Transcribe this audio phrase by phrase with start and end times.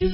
[0.00, 0.10] ترانا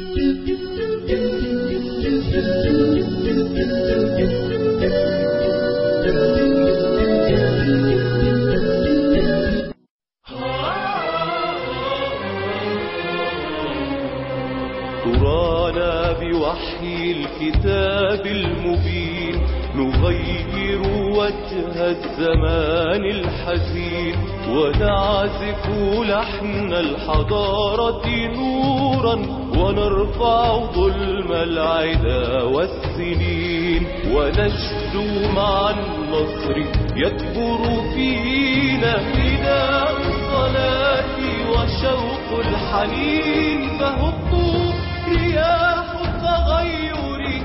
[16.20, 19.40] بوحي الكتاب المبين
[19.76, 20.80] نغير
[21.12, 24.16] وجه الزمان الحزين
[24.48, 25.68] ونعزف
[26.08, 28.06] لحن الحضارة
[28.36, 29.43] نورا.
[29.58, 36.56] ونرفع ظلم العدا والسنين ونشدو مع النصر
[36.96, 37.60] يكبر
[37.94, 41.16] فينا فداء الصلاة
[41.50, 44.72] وشوق الحنين فهبوا
[45.08, 46.94] رياح التغير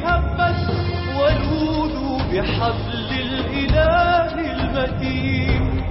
[0.06, 0.66] هبت
[1.20, 5.84] ولولوا بحبل الإله المتين.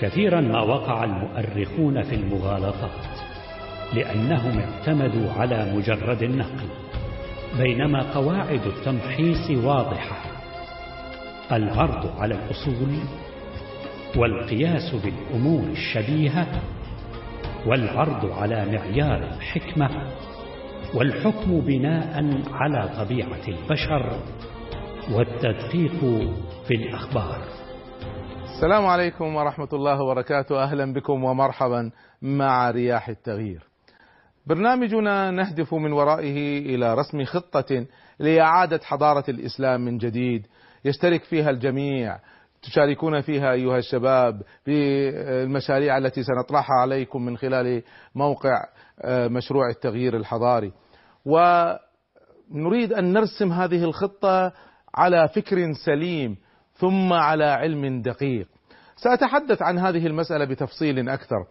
[0.00, 3.13] كثيرا ما وقع المؤرخون في المغالطات
[3.94, 6.68] لأنهم اعتمدوا على مجرد النقل
[7.58, 10.16] بينما قواعد التمحيص واضحة.
[11.52, 12.98] العرض على الأصول
[14.16, 16.46] والقياس بالأمور الشبيهة
[17.66, 19.90] والعرض على معيار الحكمة
[20.94, 24.18] والحكم بناء على طبيعة البشر
[25.12, 26.00] والتدقيق
[26.68, 27.38] في الأخبار.
[28.44, 30.62] السلام عليكم ورحمة الله وبركاته.
[30.62, 31.90] أهلا بكم ومرحبا
[32.22, 33.73] مع رياح التغيير.
[34.46, 37.86] برنامجنا نهدف من ورائه إلى رسم خطة
[38.18, 40.46] لإعادة حضارة الإسلام من جديد.
[40.84, 42.18] يشترك فيها الجميع.
[42.62, 47.82] تشاركون فيها أيها الشباب بالمشاريع التي سنطرحها عليكم من خلال
[48.14, 48.64] موقع
[49.08, 50.72] مشروع التغيير الحضاري.
[51.26, 54.52] ونريد أن نرسم هذه الخطة
[54.94, 56.36] على فكر سليم
[56.74, 58.48] ثم على علم دقيق.
[58.96, 61.46] سأتحدث عن هذه المسألة بتفصيل أكثر.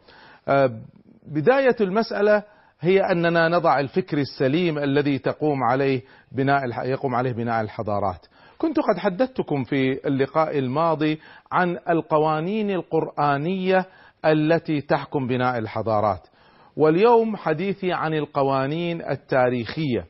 [1.28, 2.44] بداية المسألة
[2.84, 8.26] هي أننا نضع الفكر السليم الذي تقوم عليه بناء يقوم عليه بناء الحضارات.
[8.58, 11.20] كنت قد حدثتكم في اللقاء الماضي
[11.52, 13.86] عن القوانين القرآنية
[14.26, 16.28] التي تحكم بناء الحضارات.
[16.78, 20.06] واليوم حديثي عن القوانين التاريخية.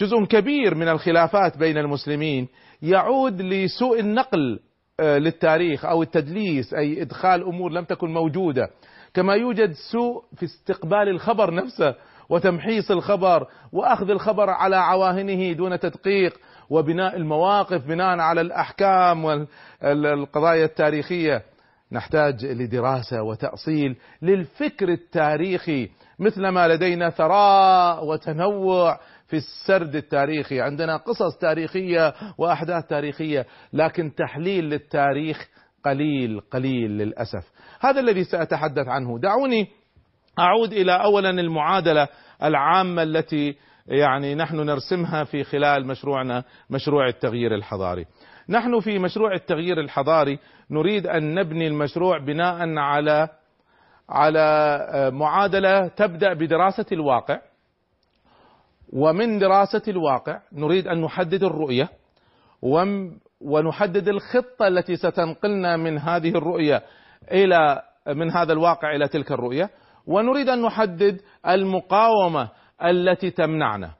[0.00, 2.48] جزء كبير من الخلافات بين المسلمين
[2.82, 4.60] يعود لسوء النقل
[5.00, 8.70] للتاريخ أو التدليس أي إدخال أمور لم تكن موجودة.
[9.14, 11.94] كما يوجد سوء في استقبال الخبر نفسه
[12.30, 21.42] وتمحيص الخبر وأخذ الخبر على عواهنه دون تدقيق وبناء المواقف بناء على الأحكام والقضايا التاريخية.
[21.92, 25.88] نحتاج لدراسة وتأصيل للفكر التاريخي
[26.18, 30.60] مثلما لدينا ثراء وتنوع في السرد التاريخي.
[30.60, 35.48] عندنا قصص تاريخية وأحداث تاريخية لكن تحليل للتاريخ
[35.84, 37.50] قليل قليل للأسف.
[37.80, 39.18] هذا الذي سأتحدث عنه.
[39.18, 39.79] دعوني
[40.38, 42.08] أعود إلى أولا المعادلة
[42.42, 48.06] العامة التي يعني نحن نرسمها في خلال مشروعنا مشروع التغيير الحضاري.
[48.48, 50.38] نحن في مشروع التغيير الحضاري
[50.70, 53.28] نريد أن نبني المشروع بناء على
[54.08, 57.38] على معادلة تبدأ بدراسة الواقع.
[58.92, 61.88] ومن دراسة الواقع نريد أن نحدد الرؤية.
[63.40, 66.82] ونحدد الخطة التي ستنقلنا من هذه الرؤية
[67.32, 69.70] إلى من هذا الواقع إلى تلك الرؤية.
[70.06, 72.48] ونريد أن نحدد المقاومة
[72.84, 73.90] التي تمنعنا.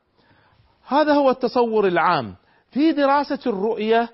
[0.88, 2.34] هذا هو التصور العام.
[2.71, 4.09] في دراسة الرؤية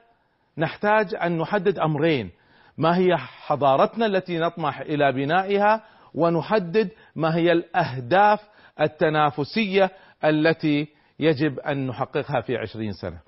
[0.58, 2.30] نحتاج أن نحدد أمرين.
[2.78, 5.82] ما هي حضارتنا التي نطمح إلى بنائها
[6.14, 8.40] ونحدد ما هي الأهداف
[8.80, 9.90] التنافسية
[10.24, 10.88] التي
[11.18, 13.18] يجب أن نحققها في عشرين سنة.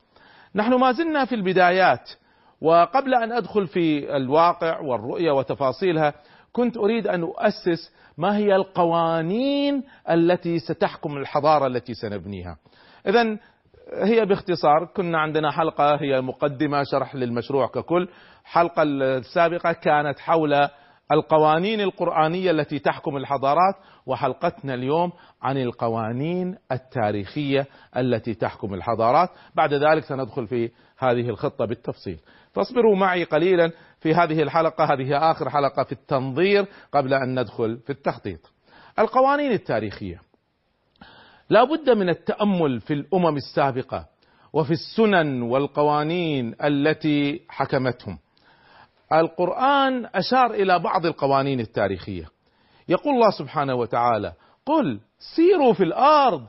[0.55, 2.11] نحن ما زلنا في البدايات
[2.61, 6.15] وقبل أن أدخل في الواقع والرؤية وتفاصيلها
[6.53, 12.57] كنت أريد أن أؤسس ما هي القوانين التي ستحكم الحضارة التي سنبنيها؟
[13.07, 13.39] إذا
[14.03, 18.09] هي باختصار كنا عندنا حلقة هي مقدمة شرح للمشروع ككل.
[18.45, 20.69] الحلقة السابقة كانت حول
[21.13, 23.75] القوانين القرآنية التي تحكم الحضارات
[24.07, 25.13] وحلقتنا اليوم
[25.43, 27.67] عن القوانين التاريخية
[27.97, 29.29] التي تحكم الحضارات.
[29.55, 32.19] بعد ذلك سندخل في هذه الخطة بالتفصيل.
[32.53, 33.73] فاصبروا معي قليلا.
[34.01, 38.53] في هذه الحلقة هذه آخر حلقة في التنظير قبل أن ندخل في التخطيط.
[38.99, 40.21] القوانين التاريخية.
[41.51, 44.07] لا بد من التأمل في الأمم السابقة
[44.53, 48.19] وفي السنن والقوانين التي حكمتهم.
[49.13, 52.29] القرآن أشار إلى بعض القوانين التاريخية.
[52.89, 54.33] يقول الله سبحانه وتعالى
[54.67, 55.01] قل
[55.37, 56.47] سيروا في الأرض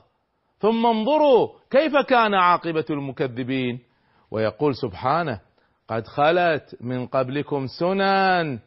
[0.60, 3.80] ثم انظروا كيف كان عاقبة المكذبين.
[4.32, 5.40] ويقول سبحانه
[5.90, 8.60] قد خلت من قبلكم سنن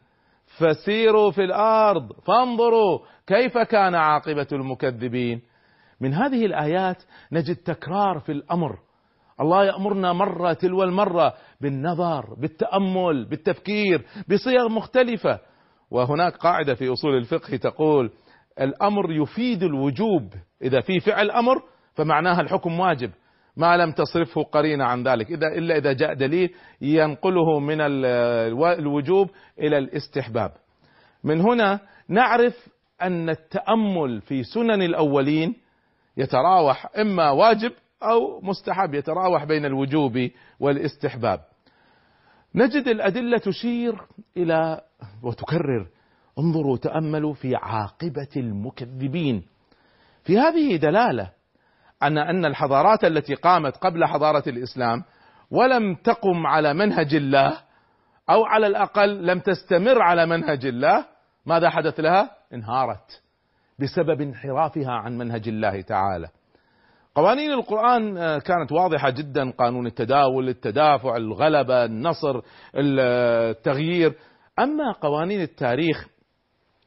[0.57, 5.41] فسيروا في الأرض فانظروا كيف كان عاقبة المكذبين.
[6.01, 8.79] من هذه الآيات نجد تكرار في الأمر.
[9.41, 15.39] الله يأمرنا مرة تلو المرة بالنظر بالتأمل بالتفكير بصيغ مختلفة.
[15.91, 18.11] وهناك قاعدة في أصول الفقه تقول
[18.61, 20.33] الأمر يفيد الوجوب.
[20.61, 23.11] إذا في فعل أمر فمعناها الحكم واجب.
[23.57, 25.31] ما لم تصرفه قرينه عن ذلك.
[25.31, 27.81] اذا إلا إذا جاء دليل ينقله من
[28.61, 29.29] الوجوب
[29.59, 30.51] إلى الاستحباب.
[31.23, 31.79] من هنا
[32.09, 32.69] نعرف
[33.01, 35.55] أن التأمل في سنن الأولين
[36.17, 37.71] يتراوح إما واجب
[38.03, 40.29] أو مستحب يتراوح بين الوجوب
[40.59, 41.39] والاستحباب.
[42.55, 44.01] نجد الأدلة تشير
[44.37, 44.81] إلى
[45.23, 45.87] وتكرر
[46.39, 49.43] انظروا تأملوا في عاقبة المكذبين.
[50.23, 51.31] في هذه دلالة
[52.07, 55.03] أن أن الحضارات التي قامت قبل حضارة الإسلام
[55.51, 57.57] ولم تقم على منهج الله
[58.29, 61.05] أو على الأقل لم تستمر على منهج الله
[61.45, 63.21] ماذا حدث لها؟ انهارت
[63.79, 66.27] بسبب انحرافها عن منهج الله تعالى.
[67.15, 72.41] قوانين القرآن كانت واضحة جدا قانون التداول، التدافع، الغلبة، النصر،
[72.75, 74.13] التغيير،
[74.59, 76.07] أما قوانين التاريخ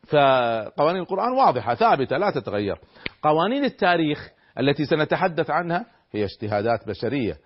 [0.08, 2.78] فقوانين القرآن واضحة ثابتة لا تتغير.
[3.22, 4.30] قوانين التاريخ
[4.61, 7.38] التي سنتحدث عنها هي اجتهادات بشرية.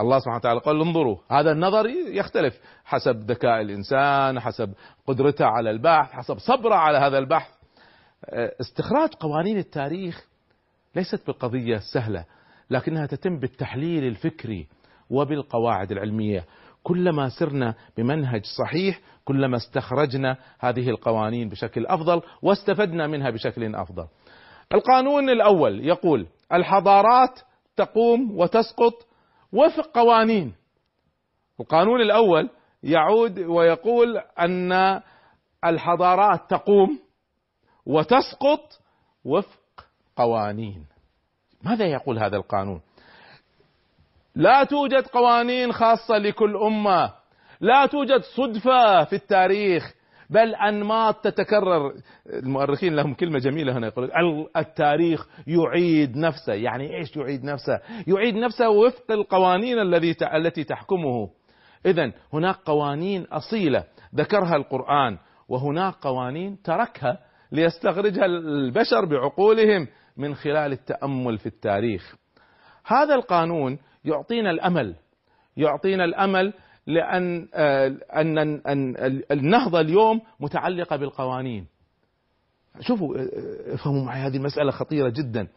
[0.00, 4.72] الله سبحانه وتعالى قال انظروا هذا النظر يختلف حسب ذكاء الإنسان حسب
[5.06, 7.50] قدرته على البحث حسب صبره على هذا البحث.
[8.60, 10.26] استخراج قوانين التاريخ
[10.96, 12.24] ليست بالقضية سهلة
[12.70, 14.66] لكنها تتم بالتحليل الفكري
[15.10, 16.44] وبالقواعد العلمية.
[16.82, 24.06] كلما سرنا بمنهج صحيح كلما استخرجنا هذه القوانين بشكل أفضل واستفدنا منها بشكل أفضل.
[24.74, 27.40] القانون الأول يقول الحضارات
[27.76, 29.06] تقوم وتسقط
[29.52, 30.54] وفق قوانين.
[31.60, 32.50] القانون الأول
[32.82, 35.00] يعود ويقول أن
[35.64, 36.98] الحضارات تقوم
[37.86, 38.80] وتسقط
[39.24, 40.86] وفق قوانين.
[41.62, 42.80] ماذا يقول هذا القانون؟
[44.34, 47.12] لا توجد قوانين خاصة لكل أمة
[47.60, 49.94] لا توجد صدفة في التاريخ
[50.30, 51.92] بل انماط تتكرر
[52.26, 54.10] المؤرخين لهم كلمة جميلة هنا يقول
[54.56, 56.52] التاريخ يعيد نفسه.
[56.52, 61.28] يعني إيش يعيد نفسه؟ يعيد نفسه وفق القوانين الذي التي تحكمه.
[61.86, 63.84] اذا هناك قوانين أصيلة
[64.14, 65.18] ذكرها القرآن
[65.48, 67.18] وهناك قوانين تركها
[67.52, 72.16] ليستخرجها البشر بعقولهم من خلال التأمل في التاريخ.
[72.86, 74.94] هذا القانون يعطينا الأمل
[75.56, 76.52] يعطينا الأمل
[76.86, 78.96] لأن أن أن
[79.30, 81.66] النهضة اليوم متعلقة بالقوانين.
[82.80, 83.16] شوفوا
[83.74, 85.48] افهموا معي هذه المسألة خطيرة جدا.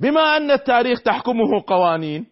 [0.00, 2.26] بما أن التاريخ تحكمه قوانين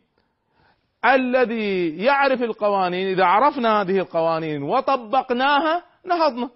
[1.04, 6.50] الذي يعرف القوانين إذا عرفنا هذه القوانين وطبقناها نهضنا.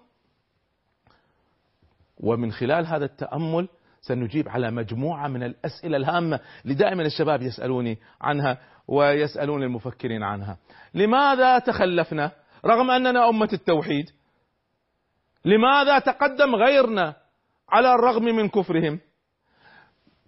[2.17, 3.67] ومن خلال هذا التأمل
[4.01, 8.57] سنجيب على مجموعة من الأسئلة الهامة اللي دائما الشباب يسألوني عنها
[8.87, 10.57] ويسألون المفكرين عنها.
[10.93, 12.31] لماذا تخلفنا
[12.65, 14.05] رغم أننا أمة التوحيد؟
[15.45, 17.15] لماذا تقدم غيرنا
[17.69, 18.99] على الرغم من كفرهم؟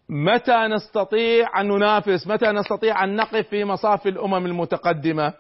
[0.10, 5.34] متى نستطيع أن ننافس؟ متى نستطيع أن نقف في مصاف الأمم المتقدمة؟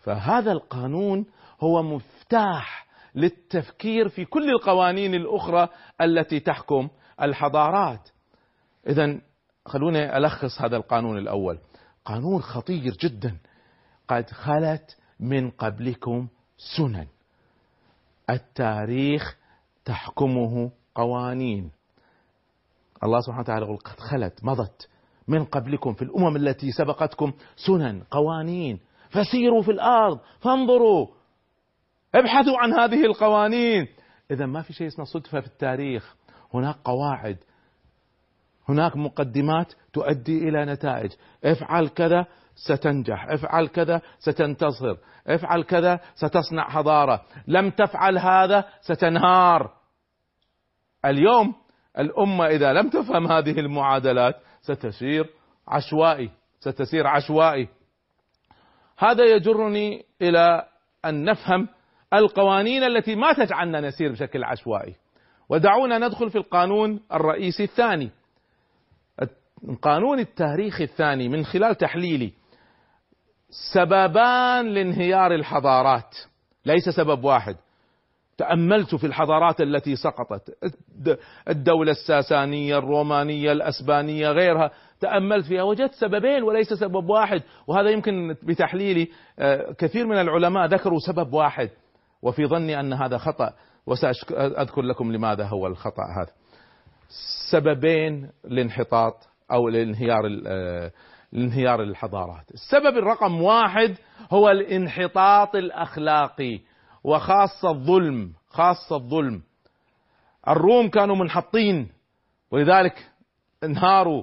[0.00, 1.26] فهذا القانون
[1.60, 5.68] هو مفتاح للتفكير في كل القوانين الأخرى
[6.00, 6.88] التي تحكم
[7.22, 8.08] الحضارات.
[8.86, 9.20] إذا
[9.66, 11.58] خلوني ألخص هذا القانون الأول.
[12.04, 13.38] قانون خطير جدا.
[14.08, 16.28] قد خلت من قبلكم
[16.76, 17.06] سنن.
[18.30, 19.36] التاريخ
[19.84, 21.70] تحكمه قوانين.
[23.04, 24.88] الله سبحانه وتعالى يقول قد خلت مضت
[25.28, 28.80] من قبلكم في الأمم التي سبقتكم سنن قوانين.
[29.10, 31.06] فسيروا في الأرض فانظروا
[32.14, 33.88] ابحثوا عن هذه القوانين.
[34.30, 36.16] اذا ما في شيء اسمه صدفة في التاريخ.
[36.54, 37.38] هناك قواعد
[38.68, 41.10] هناك مقدمات تؤدي إلى نتائج.
[41.44, 44.96] افعل كذا ستنجح افعل كذا ستنتصر
[45.26, 47.22] افعل كذا ستصنع حضارة.
[47.46, 49.70] لم تفعل هذا ستنهار.
[51.04, 51.54] اليوم
[51.98, 55.30] الأمة إذا لم تفهم هذه المعادلات ستسير
[55.68, 57.68] عشوائي ستسير عشوائي.
[58.98, 60.66] هذا يجرني إلى
[61.04, 61.68] أن نفهم
[62.14, 64.94] القوانين التي ما تجعلنا نسير بشكل عشوائي.
[65.48, 68.10] ودعونا ندخل في القانون الرئيسي الثاني.
[69.82, 72.32] قانون التاريخ الثاني من خلال تحليلي
[73.74, 76.16] سببان لانهيار الحضارات.
[76.66, 77.56] ليس سبب واحد.
[78.38, 80.72] تأملت في الحضارات التي سقطت.
[81.48, 84.70] الدولة الساسانية الرومانية الأسبانية غيرها.
[85.00, 85.62] تأملت فيها.
[85.62, 87.42] وجدت سببين وليس سبب واحد.
[87.66, 89.08] وهذا يمكن بتحليلي
[89.78, 91.70] كثير من العلماء ذكروا سبب واحد.
[92.22, 93.52] وفي ظني أن هذا خطأ.
[93.86, 96.32] وسأذكر لكم لماذا هو الخطأ هذا.
[97.52, 99.27] سببين لانحطاط.
[99.52, 100.22] أو لانهيار
[101.32, 102.50] لانهيار الحضارات.
[102.50, 103.96] السبب الرقم واحد
[104.30, 106.60] هو الانحطاط الأخلاقي
[107.04, 109.42] وخاصة الظلم خاصة الظلم.
[110.48, 111.88] الروم كانوا منحطين
[112.50, 113.10] ولذلك
[113.64, 114.22] انهاروا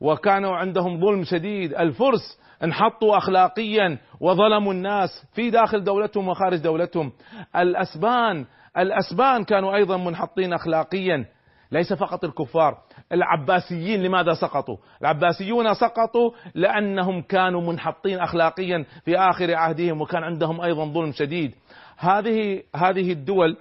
[0.00, 1.74] وكانوا عندهم ظلم شديد.
[1.74, 7.12] الفرس انحطوا اخلاقيا وظلموا الناس في داخل دولتهم وخارج دولتهم.
[7.56, 8.46] الأسبان
[8.78, 11.24] الأسبان كانوا أيضا منحطين اخلاقيا
[11.72, 12.78] ليس فقط الكفار.
[13.12, 20.84] العباسيين لماذا سقطوا؟ العباسيون سقطوا لأنهم كانوا منحطين اخلاقيا في آخر عهدهم وكان عندهم أيضا
[20.84, 21.54] ظلم شديد.
[21.98, 23.56] هذه هذه الدول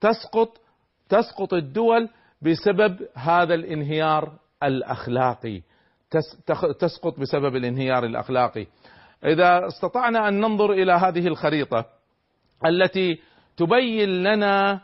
[0.00, 0.60] تسقط
[1.08, 2.08] تسقط الدول
[2.42, 4.32] بسبب هذا الانهيار
[4.62, 5.62] الأخلاقي.
[6.78, 8.66] تسقط بسبب الانهيار الأخلاقي.
[9.24, 11.84] إذا استطعنا أن ننظر إلى هذه الخريطة
[12.66, 13.20] التي
[13.56, 14.80] تبين لنا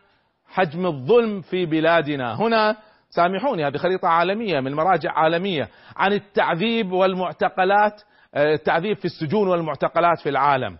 [0.49, 2.35] حجم الظلم في بلادنا.
[2.35, 2.77] هنا
[3.11, 8.03] سامحوني هذه خريطة عالمية من مراجع عالمية عن التعذيب والمعتقلات
[8.35, 10.79] آه، التعذيب في السجون والمعتقلات في العالم.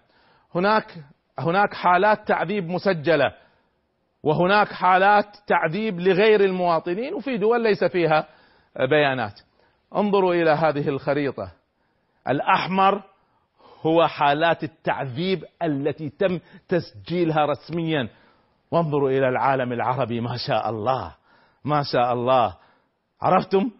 [0.55, 0.95] هناك
[1.39, 3.33] هناك حالات تعذيب مسجلة
[4.23, 8.29] وهناك حالات تعذيب لغير المواطنين وفي دول ليس فيها
[8.91, 9.41] بيانات.
[9.97, 11.53] انظروا إلى هذه الخريطة.
[12.29, 13.03] الأحمر
[13.83, 18.09] هو حالات التعذيب التي تم تسجيلها رسميا.
[18.71, 21.15] وانظروا إلى العالم العربي ما شاء الله.
[21.67, 22.57] ما شاء الله.
[23.23, 23.71] عرفتم؟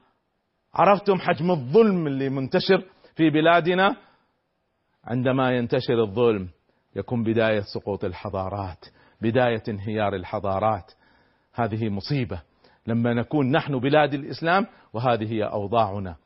[0.75, 3.97] عرفتم حجم الظلم اللي منتشر في بلادنا؟
[5.05, 6.49] عندما ينتشر الظلم
[6.97, 8.87] يكون بداية سقوط الحضارات
[9.21, 10.93] بداية انهيار الحضارات.
[11.55, 12.41] هذه مصيبة.
[12.87, 16.17] لما نكون نحن بلاد الإسلام وهذه هي أوضاعنا.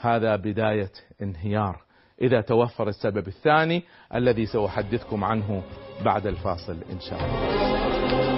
[0.00, 1.82] هذا بداية انهيار.
[2.22, 3.82] إذا توفر السبب الثاني
[4.14, 5.62] الذي سأحدثكم عنه
[6.04, 8.37] بعد الفاصل إن شاء الله.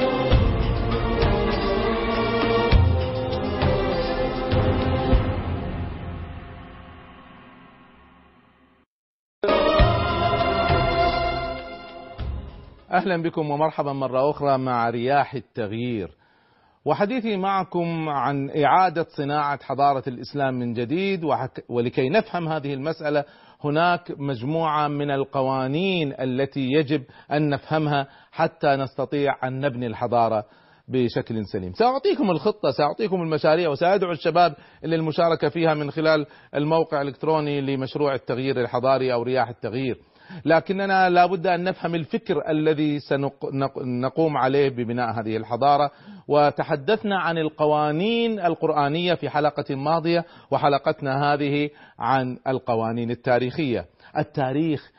[13.00, 16.10] أهلا بكم ومرحبا مرة أخرى مع رياح التغيير.
[16.84, 21.24] وحديثي معكم عن إعادة صناعة حضارة الإسلام من جديد
[21.68, 23.24] ولكي نفهم هذه المسألة
[23.64, 27.02] هناك مجموعة من القوانين التي يجب
[27.32, 30.44] أن نفهمها حتى نستطيع أن نبني الحضارة
[30.88, 31.72] بشكل سليم.
[31.72, 34.54] سأعطيكم الخطة سأعطيكم المشاريع وسأدعو الشباب
[34.84, 39.98] للمشاركة فيها من خلال الموقع الإلكتروني لمشروع التغيير الحضاري أو رياح التغيير.
[40.44, 45.90] لكننا لابد أن نفهم الفكر الذي سنقوم عليه ببناء هذه الحضارة.
[46.28, 53.86] وتحدثنا عن القوانين القرآنية في حلقة ماضية وحلقتنا هذه عن القوانين التاريخية.
[54.18, 54.90] التاريخ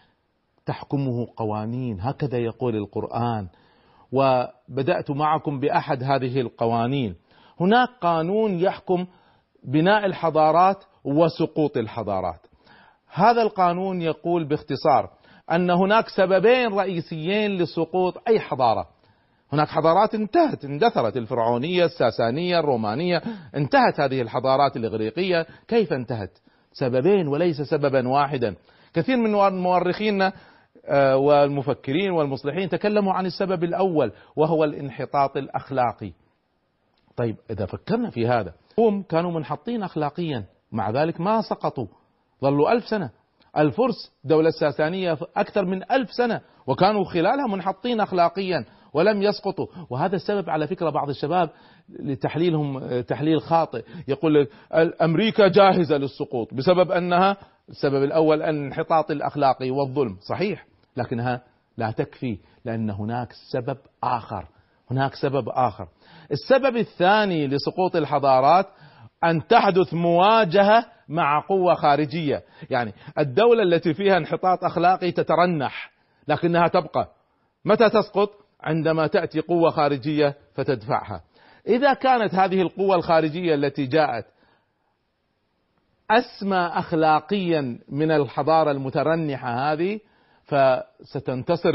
[0.65, 3.47] تحكمه قوانين هكذا يقول القرآن.
[4.11, 7.15] وبدأت معكم بأحد هذه القوانين.
[7.59, 9.05] هناك قانون يحكم
[9.63, 12.39] بناء الحضارات وسقوط الحضارات.
[13.13, 15.09] هذا القانون يقول باختصار
[15.51, 18.87] أن هناك سببين رئيسيين لسقوط أي حضارة.
[19.53, 23.21] هناك حضارات انتهت اندثرت الفرعونية الساسانية الرومانية.
[23.55, 25.45] انتهت هذه الحضارات الإغريقية.
[25.67, 26.37] كيف انتهت؟
[26.73, 28.55] سببين وليس سببا واحدا.
[28.93, 29.31] كثير من
[29.61, 30.33] مؤرخينا
[30.85, 36.11] آه، والمفكرين والمصلحين تكلموا عن السبب الأول وهو الانحطاط الأخلاقي.
[37.17, 40.45] طيب إذا فكرنا في هذا هم كانوا منحطين اخلاقيا.
[40.71, 41.87] مع ذلك ما سقطوا.
[42.41, 43.09] ظلوا ألف سنة.
[43.57, 49.67] الفرس دولة ساسانية أكثر من ألف سنة وكانوا خلالها منحطين أخلاقيا ولم يسقطوا.
[49.89, 51.49] وهذا السبب على فكرة بعض الشباب
[51.89, 53.83] لتحليلهم تحليل خاطئ.
[54.07, 54.47] يقول
[55.01, 57.37] أمريكا جاهزة للسقوط بسبب أنها
[57.69, 60.17] السبب الأول الانحطاط الأخلاقي والظلم.
[60.29, 60.65] صحيح
[60.97, 61.41] لكنها
[61.77, 64.47] لا تكفي لأن هناك سبب آخر.
[64.91, 65.87] هناك سبب آخر.
[66.31, 68.65] السبب الثاني لسقوط الحضارات
[69.23, 72.43] أن تحدث مواجهة مع قوة خارجية.
[72.69, 75.91] يعني الدولة التي فيها انحطاط أخلاقي تترنح
[76.27, 77.11] لكنها تبقى.
[77.65, 78.29] متى تسقط؟
[78.61, 81.21] عندما تأتي قوة خارجية فتدفعها.
[81.67, 84.25] إذا كانت هذه القوة الخارجية التي جاءت
[86.11, 89.99] أسمى أخلاقيا من الحضارة المترنحة هذه
[90.45, 91.71] فستنتصر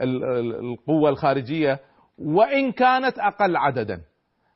[0.00, 1.80] القوة الخارجية
[2.18, 4.00] وإن كانت أقل عددا.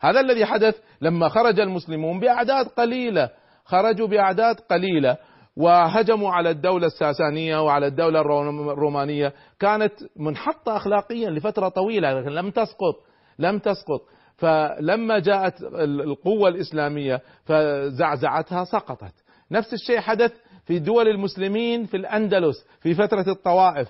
[0.01, 3.31] هذا الذي حدث لما خرج المسلمون بأعداد قليلة
[3.65, 5.17] خرجوا بأعداد قليلة
[5.57, 9.33] وهجموا على الدولة الساسانية وعلى الدولة الرومانية.
[9.61, 12.95] كانت منحطة أخلاقيا لفترة طويلة لكن لم تسقط
[13.39, 14.01] لم تسقط.
[14.37, 19.15] فلما جاءت القوة الإسلامية فزعزعتها سقطت.
[19.51, 20.33] نفس الشيء حدث
[20.67, 23.89] في دول المسلمين في الأندلس في فترة الطوائف.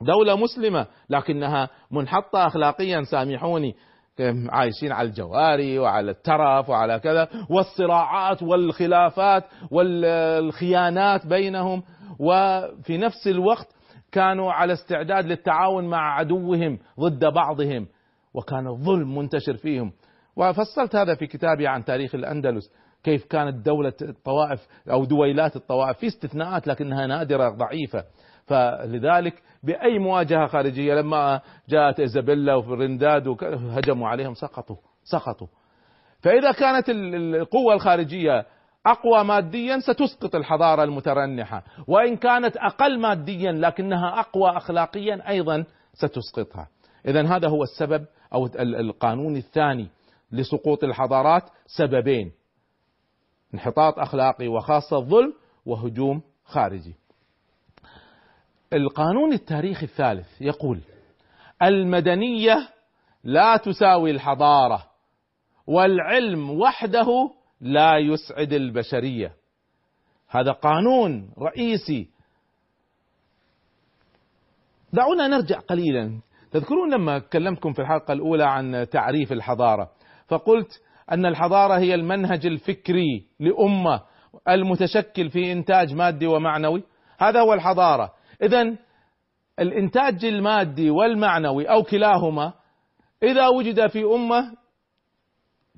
[0.00, 3.74] دولة مسلمة لكنها منحطة أخلاقيا سامحوني.
[4.48, 11.82] عايشين على الجواري وعلى الترف وعلى كذا والصراعات والخلافات والخيانات بينهم.
[12.18, 13.68] وفي نفس الوقت
[14.12, 17.86] كانوا على استعداد للتعاون مع عدوهم ضد بعضهم
[18.34, 19.92] وكان الظلم منتشر فيهم.
[20.36, 22.72] وفصلت هذا في كتابي عن تاريخ الأندلس
[23.04, 28.04] كيف كانت دولة الطوائف أو دويلات الطوائف في استثناءات لكنها نادرة ضعيفة.
[28.52, 33.36] فلذلك بأي مواجهة خارجية لما جاءت إيزابيلا وفرنداد
[33.70, 35.46] هجموا عليهم سقطوا سقطوا.
[36.20, 38.46] فإذا كانت القوة الخارجية
[38.86, 41.64] أقوى ماديا ستسقط الحضارة المترنحة.
[41.88, 46.68] وإن كانت أقل ماديا لكنها أقوى أخلاقيا أيضا ستسقطها.
[47.06, 49.88] إذا هذا هو السبب أو القانون الثاني
[50.32, 52.32] لسقوط الحضارات سببين
[53.54, 55.34] انحطاط أخلاقي وخاصة الظلم
[55.66, 56.94] وهجوم خارجي.
[58.72, 60.80] القانون التاريخي الثالث يقول
[61.62, 62.68] المدنية
[63.24, 64.84] لا تساوي الحضارة
[65.66, 67.06] والعلم وحده
[67.60, 69.32] لا يسعد البشرية.
[70.28, 72.08] هذا قانون رئيسي.
[74.92, 76.20] دعونا نرجع قليلا.
[76.50, 79.90] تذكرون لما كلمتكم في الحلقة الأولى عن تعريف الحضارة
[80.28, 84.02] فقلت أن الحضارة هي المنهج الفكري لأمة
[84.48, 86.82] المتشكل في إنتاج مادي ومعنوي.
[87.18, 88.12] هذا هو الحضارة.
[88.42, 88.76] إذا
[89.58, 92.52] الإنتاج المادي والمعنوي أو كلاهما
[93.22, 94.52] إذا وجد في أمة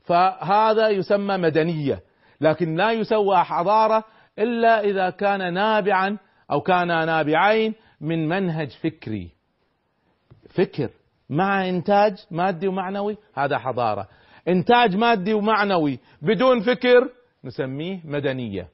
[0.04, 2.02] فهذا يسمى مدنية
[2.40, 4.04] لكن لا يسوى حضارة
[4.38, 6.18] إلا إذا كان نابعا
[6.50, 9.30] أو كان نابعين من منهج فكري.
[10.50, 10.90] فكر
[11.30, 14.09] مع إنتاج مادي ومعنوي هذا حضارة.
[14.49, 17.11] إنتاج مادي ومعنوي بدون فكر
[17.44, 18.68] نسميه مدنية.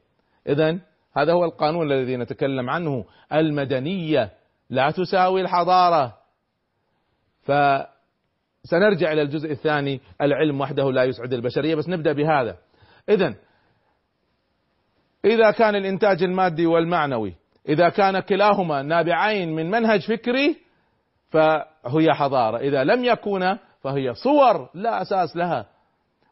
[0.48, 0.78] إذا
[1.16, 3.04] هذا هو القانون الذي نتكلم عنه.
[3.32, 4.30] المدنية
[4.70, 6.16] لا تساوي الحضارة.
[7.42, 10.00] فسنرجع إلى الجزء الثاني.
[10.20, 12.56] العلم وحده لا يسعد البشرية بس نبدأ بهذا.
[13.08, 13.34] إذا
[15.24, 17.34] إذا كان الإنتاج المادي والمعنوي
[17.68, 20.56] إذا كان كلاهما نابعين من منهج فكري
[21.30, 22.58] فهي حضارة.
[22.58, 25.66] إذا لم يكونا فهي صور لا أساس لها.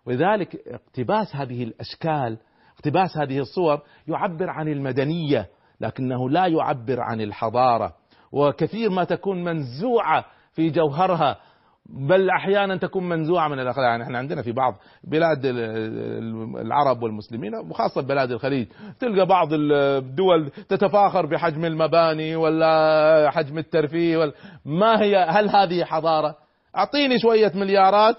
[0.07, 2.38] ولذلك اقتباس هذه الأشكال
[2.79, 5.47] اقتباس هذه الصور يعبر عن المدنية
[5.81, 7.95] لكنه لا يعبر عن الحضارة
[8.33, 11.37] وكثير ما تكون منزوعة في جوهرها
[12.09, 15.41] بل أحيانا تكون منزوعة من الأخلاق يعني إحنا عندنا في بعض بلاد
[16.61, 18.67] العرب والمسلمين وخاصة بلاد الخليج
[19.01, 24.33] تلقى بعض الدول تتفاخر بحجم المباني ولا حجم الترفيه ولا
[24.64, 26.37] ما هي هل هذه حضارة؟
[26.77, 28.17] أعطيني شوية مليارات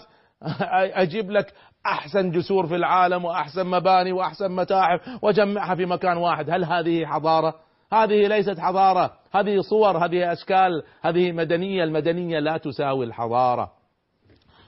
[0.94, 1.54] أجيب لك
[1.86, 6.50] أحسن جسور في العالم وأحسن مباني وأحسن متاحف واجمعها في مكان واحد.
[6.50, 7.56] هل هذه حضارة؟
[7.94, 9.14] هذه ليست حضارة.
[9.32, 11.84] هذه صور هذه أشكال هذه مدنية.
[11.84, 13.72] المدنية لا تساوي الحضارة.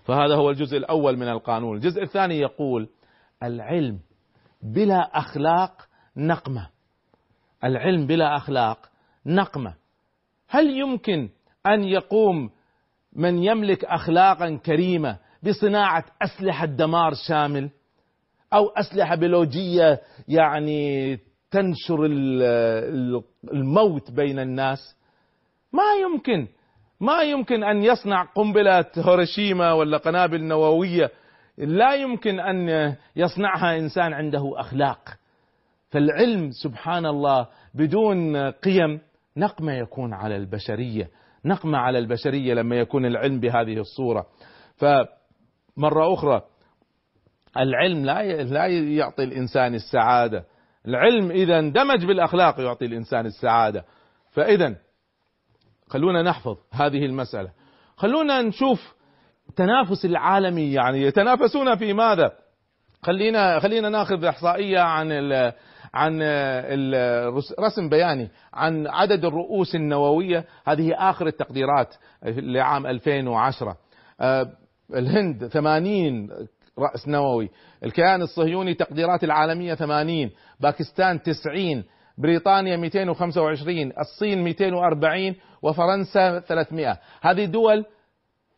[0.04, 1.76] فهذا هو الجزء الأول من القانون.
[1.76, 2.89] الجزء الثاني يقول
[3.43, 4.00] العلم
[4.63, 5.71] بلا أخلاق
[6.17, 6.69] نقمة.
[7.63, 8.78] العلم بلا أخلاق
[9.26, 9.74] نقمة.
[10.50, 11.30] هل يمكن
[11.67, 12.50] أن يقوم
[13.15, 17.70] من يملك اخلاقا كريمة بصناعة أسلحة دمار شامل
[18.54, 21.20] أو أسلحة بيولوجية يعني
[21.52, 22.06] تنشر
[23.54, 24.96] الموت بين الناس.
[25.74, 26.48] ما يمكن
[27.00, 31.12] ما يمكن أن يصنع قنبلة هيروشيما ولا قنابل نووية.
[31.58, 35.18] لا يمكن أن يصنعها إنسان عنده أخلاق.
[35.90, 39.00] فالعلم سبحان الله بدون قيم
[39.38, 41.10] نقمة يكون على البشرية.
[41.46, 44.26] نقمة على البشرية لما يكون العلم بهذه الصورة.
[44.76, 44.86] ف
[45.82, 46.41] مرة أخرى
[47.58, 50.46] العلم لا لا يعطي الإنسان السعادة.
[50.88, 53.86] العلم إذا اندمج بالأخلاق يعطي الإنسان السعادة.
[54.32, 54.76] فإذا
[55.89, 57.52] خلونا نحفظ هذه المسألة.
[57.96, 58.96] خلونا نشوف
[59.50, 62.32] التنافس العالمي يعني يتنافسون في ماذا؟
[63.04, 65.54] خلينا خلينا ناخذ إحصائية عن ال
[65.94, 70.46] عن الرسم بياني عن عدد الرؤوس النووية.
[70.65, 73.78] هذه آخر التقديرات لعام 2010
[74.96, 76.30] الهند 80
[76.80, 77.50] رأس نووي
[77.84, 81.84] الكيان الصهيوني تقديرات العالمية 80 باكستان 90
[82.18, 87.86] بريطانيا 225 الصين 240 وفرنسا 300 هذه دول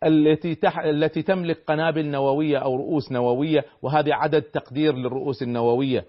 [0.03, 0.79] التي تح...
[0.79, 6.05] التي تملك قنابل نووية أو رؤوس نووية وهذا عدد تقدير للرؤوس النووية.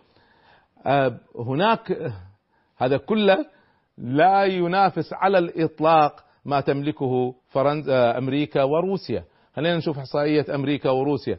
[0.87, 2.13] آه هناك
[2.77, 3.47] هذا كله
[3.99, 9.25] لا ينافس على الإطلاق ما تملكه فرنسا أمريكا وروسيا.
[9.57, 11.39] خلينا نشوف إحصائية أمريكا وروسيا.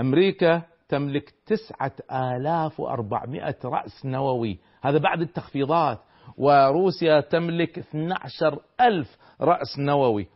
[0.00, 4.58] أمريكا تملك تسعة آلاف وأربعمائة رأس نووي.
[4.82, 5.98] هذا بعد التخفيضات.
[6.36, 10.26] وروسيا تملك 12 ألف رأس نووي.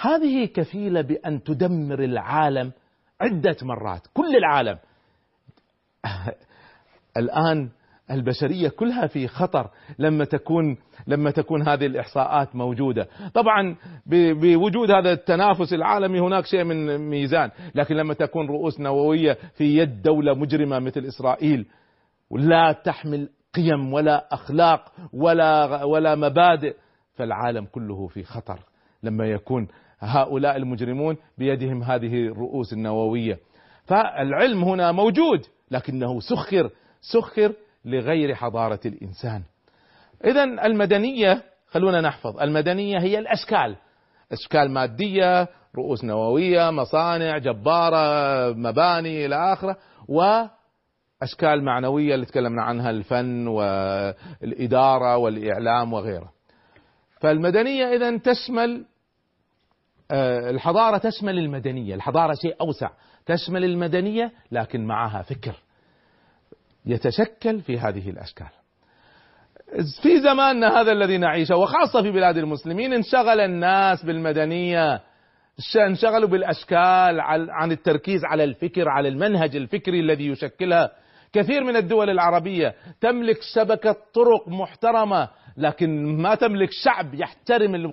[0.00, 2.72] هذه كفيلة بأن تدمر العالم
[3.20, 4.78] عدة مرات كل العالم.
[7.16, 7.70] الآن
[8.10, 13.08] البشرية كلها في خطر لما تكون لما تكون هذه الإحصاءات موجودة.
[13.34, 19.78] طبعا بوجود هذا التنافس العالمي هناك شيء من ميزان لكن لما تكون رؤوس نووية في
[19.78, 21.66] يد دولة مجرمة مثل إسرائيل
[22.30, 26.76] ولا تحمل قيم ولا أخلاق ولا ولا مبادئ
[27.14, 28.58] فالعالم كله في خطر
[29.02, 29.68] لما يكون
[30.00, 33.38] هؤلاء المجرمون بيدهم هذه الرؤوس النووية.
[33.86, 35.40] فالعلم هنا موجود
[35.70, 36.70] لكنه سخر
[37.12, 37.52] سخر
[37.84, 39.42] لغير حضارة الإنسان.
[40.24, 43.76] إذا المدنية خلونا نحفظ المدنية هي الأشكال.
[44.32, 49.76] أشكال مادية رؤوس نووية مصانع جبارة مباني إلى آخره
[50.08, 56.32] وأشكال معنوية اللي تكلمنا عنها الفن والإدارة والإعلام وغيره.
[57.20, 58.86] فالمدنية إذا تشمل
[60.10, 62.90] آه، الحضارة تشمل المدنية الحضارة شيء أوسع
[63.26, 65.54] تشمل المدنية لكن معها فكر.
[66.86, 68.46] يتشكل في هذه الأشكال.
[70.02, 75.00] في زماننا هذا الذي نعيشه وخاصة في بلاد المسلمين انشغل الناس بالمدنية
[75.76, 77.20] انشغلوا بالأشكال
[77.50, 80.90] عن التركيز على الفكر على المنهج الفكري الذي يشكلها
[81.32, 87.92] كثير من الدول العربية تملك شبكة طرق محترمة لكن ما تملك شعب يحترم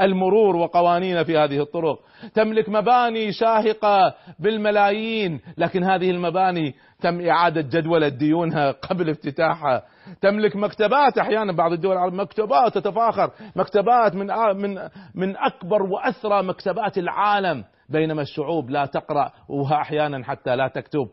[0.00, 1.98] المرور وقوانين في هذه الطرق.
[2.34, 9.82] تملك مباني شاهقة بالملايين لكن هذه المباني تم إعادة جدولة ديونها قبل افتتاحها.
[10.20, 14.26] تملك مكتبات أحيانا بعض الدول العربية مكتبات تتفاخر مكتبات من
[14.56, 21.08] من من أكبر وأثرى مكتبات العالم بينما الشعوب لا تقرأ وأحيانا حتى لا تكتب.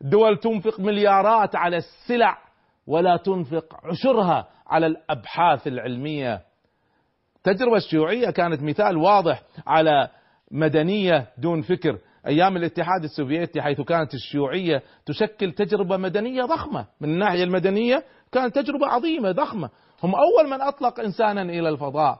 [0.00, 2.38] دول تنفق مليارات على السلع
[2.86, 6.40] ولا تنفق عشرها على الأبحاث العلمية.
[7.36, 10.08] التجربه الشيوعيه كانت مثال واضح على
[10.50, 17.44] مدنية دون فكر، أيام الاتحاد السوفيتي حيث كانت الشيوعية تشكل تجربة مدنية ضخمة، من الناحية
[17.44, 19.70] المدنية كانت تجربة عظيمة ضخمة،
[20.02, 22.18] هم أول من أطلق انسانا إلى الفضاء.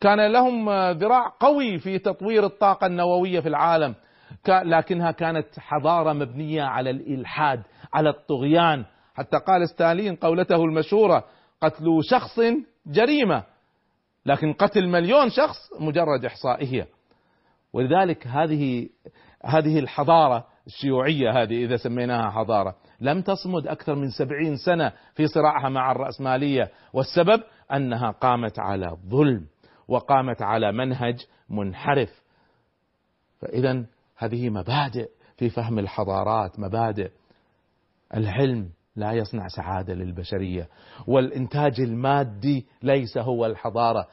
[0.00, 3.94] كان لهم ذراع قوي في تطوير الطاقة النووية في العالم،
[4.48, 7.62] لكنها كانت حضارة مبنية على الإلحاد،
[7.94, 11.24] على الطغيان، حتى قال ستالين قولته المشهورة
[11.60, 12.40] قتل شخص
[12.86, 13.44] جريمة
[14.26, 16.88] لكن قتل مليون شخص مجرد إحصائية.
[17.72, 18.88] ولذلك هذه
[19.44, 25.68] هذه الحضارة الشيوعية هذه إذا سميناها حضارة لم تصمد أكثر من سبعين سنة في صراعها
[25.68, 29.46] مع الرأسمالية والسبب أنها قامت على ظلم
[29.88, 32.22] وقامت على منهج منحرف.
[33.40, 33.84] فإذا
[34.16, 37.10] هذه مبادئ في فهم الحضارات مبادئ
[38.14, 38.70] العلم.
[38.96, 40.68] لا يصنع سعادة للبشرية.
[41.06, 44.06] والإنتاج المادي ليس هو الحضارة.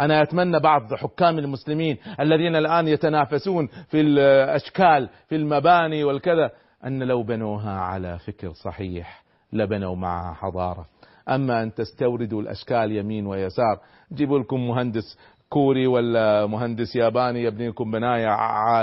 [0.00, 6.50] أنا أتمنى بعض حكام المسلمين الذين الآن يتنافسون في الأشكال في المباني والكذا
[6.86, 10.86] أن لو بنوها على فكر صحيح لبنوا معها حضارة.
[11.28, 13.80] أما أن تستوردوا الأشكال يمين ويسار
[14.12, 18.26] جيبوا لكم مهندس كوري ولا مهندس ياباني يبني لكم بناية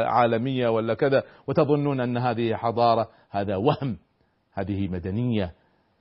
[0.05, 3.97] عالمية ولا كذا وتظنون أن هذه حضارة هذا وهم.
[4.53, 5.53] هذه مدنية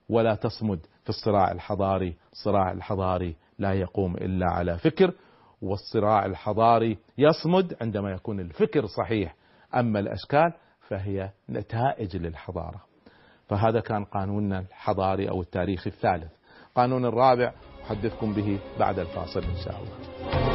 [0.08, 2.16] ولا تصمد في الصراع الحضاري.
[2.32, 5.12] الصراع الحضاري لا يقوم إلا على فكر
[5.62, 9.34] والصراع الحضاري يصمد عندما يكون الفكر صحيح.
[9.74, 10.52] أما الأشكال
[10.88, 12.80] فهي نتائج للحضارة.
[13.48, 16.32] فهذا كان قانوننا الحضاري أو التاريخي الثالث.
[16.74, 17.52] قانون الرابع
[17.84, 20.49] أحدثكم به بعد الفاصل إن شاء الله.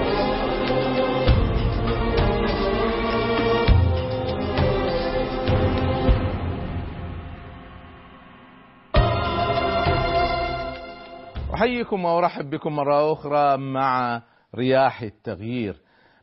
[11.55, 14.21] أحييكم وأرحب بكم مرة أخرى مع
[14.55, 15.75] رياح التغيير.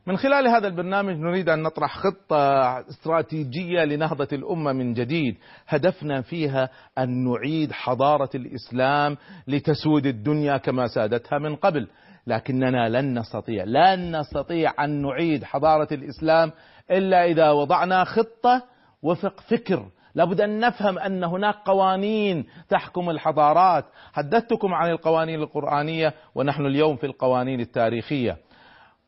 [0.07, 5.37] من خلال هذا البرنامج نريد أن نطرح خطة استراتيجية لنهضة الأمة من جديد.
[5.67, 9.17] هدفنا فيها أن نعيد حضارة الإسلام
[9.47, 11.87] لتسود الدنيا كما سادتها من قبل.
[12.27, 16.51] لكننا لن نستطيع لن نستطيع أن نعيد حضارة الإسلام
[16.91, 18.63] إلا إذا وضعنا خطة
[19.03, 23.85] وفق فكر لابد أن نفهم أن هناك قوانين تحكم الحضارات.
[24.13, 28.37] حدثتكم عن القوانين القرآنية ونحن اليوم في القوانين التاريخية.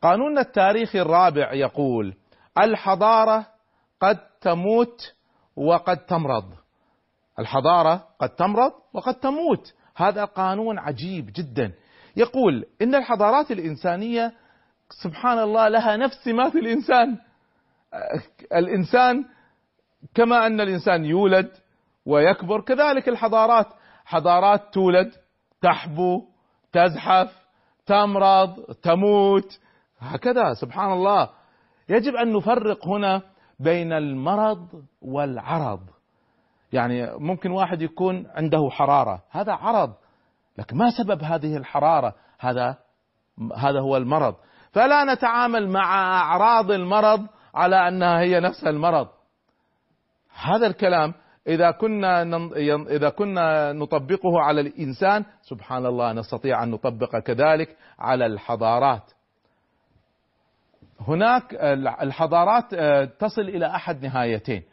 [0.02, 2.14] قانوننا التاريخي الرابع يقول
[2.58, 3.46] الحضارة
[4.02, 5.14] قد تموت
[5.56, 6.54] وقد تمرض.
[7.40, 9.74] الحضارة قد تمرض وقد تموت.
[9.96, 11.72] هذا قانون عجيب جدا.
[12.18, 14.34] يقول إن الحضارات الإنسانية
[15.04, 17.18] سبحان الله لها نفس سمات الإنسان.
[18.54, 19.26] الإنسان
[20.14, 21.52] كما أن الإنسان يولد
[22.06, 23.68] ويكبر كذلك الحضارات.
[24.06, 25.12] حضارات تولد
[25.62, 26.22] تحبو
[26.72, 27.32] تزحف
[27.86, 29.60] تمرض تموت
[30.00, 31.30] هكذا سبحان الله.
[31.90, 33.22] يجب أن نفرق هنا
[33.60, 34.68] بين المرض
[35.02, 35.80] والعرض.
[36.74, 39.94] يعني ممكن واحد يكون عنده حرارة هذا عرض
[40.58, 42.78] لكن ما سبب هذه الحرارة؟ هذا
[43.58, 44.36] هذا هو المرض.
[44.72, 49.08] فلا نتعامل مع أعراض المرض على أنها هي نفس المرض.
[50.42, 51.14] هذا الكلام
[51.48, 52.24] إذا كنا
[52.90, 59.12] إذا كنا نطبقه على الإنسان سبحان الله نستطيع أن نطبق كذلك على الحضارات.
[61.00, 61.54] هناك
[62.02, 64.64] الحضارات آه، تصل إلى أحد نهايتين.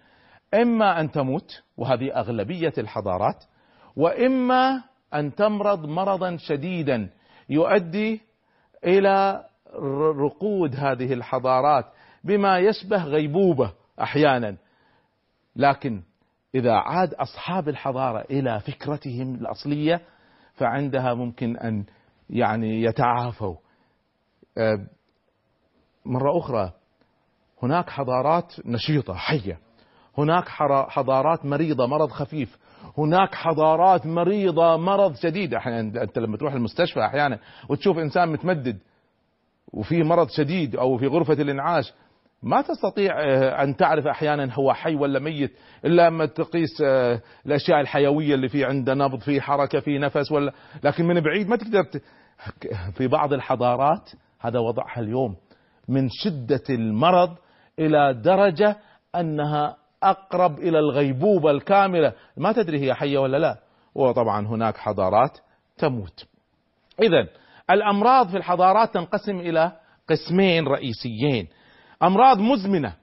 [0.55, 3.45] إما أن تموت وهذه أغلبية الحضارات
[3.97, 4.83] وإما
[5.15, 7.11] أن تمرض مرضا شديدا
[7.49, 8.21] يؤدي
[8.85, 9.45] إلى
[10.19, 11.85] رقود هذه الحضارات
[12.25, 14.57] بما يشبه غيبوبة أحيانا.
[15.57, 16.03] لكن
[16.55, 20.01] إذا عاد أصحاب الحضارة إلى فكرتهم الأصلية
[20.55, 21.85] فعندها ممكن أن
[22.31, 23.57] يعني يتعافوا.
[24.59, 24.87] آه،
[26.05, 26.73] مرة أخرى
[27.63, 29.59] هناك حضارات نشيطة حية.
[30.19, 30.49] هناك
[30.89, 32.59] حضارات مريضة مرض خفيف.
[32.99, 35.55] هناك حضارات مريضة مرض شديد.
[35.55, 37.39] أحيانا أنت لما تروح المستشفى أحيانا
[37.69, 38.79] وتشوف إنسان متمدد
[39.73, 41.93] وفي مرض شديد أو في غرفة الإنعاش
[42.43, 45.53] ما تستطيع آه، أن تعرف أحيانا هو حي ولا ميت
[45.85, 50.53] إلا لما تقيس آه، الأشياء الحيوية اللي فيه عنده نبض فيه حركة فيه نفس ولا
[50.85, 51.85] لكن من بعيد ما تقدر
[52.97, 55.37] في بعض الحضارات هذا وضعها اليوم
[55.89, 57.37] من شدة المرض
[57.79, 58.77] إلى درجة
[59.15, 62.13] أنها أقرب إلى الغيبوبة الكاملة.
[62.37, 63.59] ما تدري هي حية ولا لا.
[63.95, 65.39] وطبعا هناك حضارات
[65.79, 66.27] تموت.
[67.03, 67.29] اذا
[67.71, 69.73] الأمراض في الحضارات تنقسم إلى
[70.09, 71.49] قسمين رئيسيين.
[72.03, 72.95] أمراض مزمنة.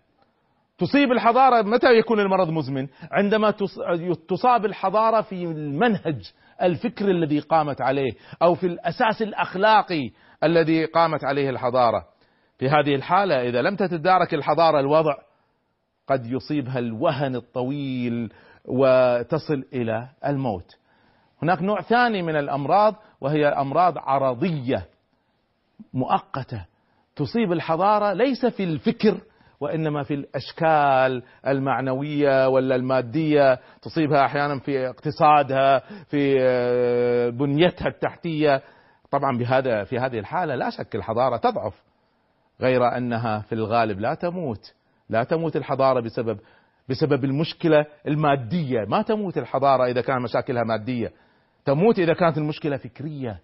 [0.77, 3.51] تصيب الحضارة متى يكون المرض مزمن؟ عندما
[4.27, 6.31] تصاب الحضارة في المنهج
[6.61, 10.11] الفكر الذي قامت عليه أو في الأساس الأخلاقي
[10.43, 12.05] الذي قامت عليه الحضارة.
[12.57, 15.13] في هذه الحالة إذا لم تتدارك الحضارة الوضع
[16.07, 18.33] قد يصيبها الوهن الطويل
[18.65, 20.77] وتصل إلى الموت.
[21.43, 24.85] هناك نوع ثاني من الأمراض وهي أمراض عرضية
[25.93, 26.65] مؤقتة.
[27.19, 29.21] تصيب الحضارة ليس في الفكر
[29.59, 38.61] وإنما في الأشكال المعنوية ولا المادية تصيبها أحيانا في اقتصادها في آه، بنيتها التحتية.
[39.11, 41.83] طبعا بهذا في هذه الحالة لا شك الحضارة تضعف
[42.61, 44.73] غير أنها في الغالب لا تموت.
[45.09, 46.39] لا تموت الحضارة بسبب
[46.89, 48.85] بسبب المشكلة المادية.
[48.87, 51.11] ما تموت الحضارة إذا كان مشاكلها مادية.
[51.65, 53.39] تموت إذا كانت المشكلة فكرية.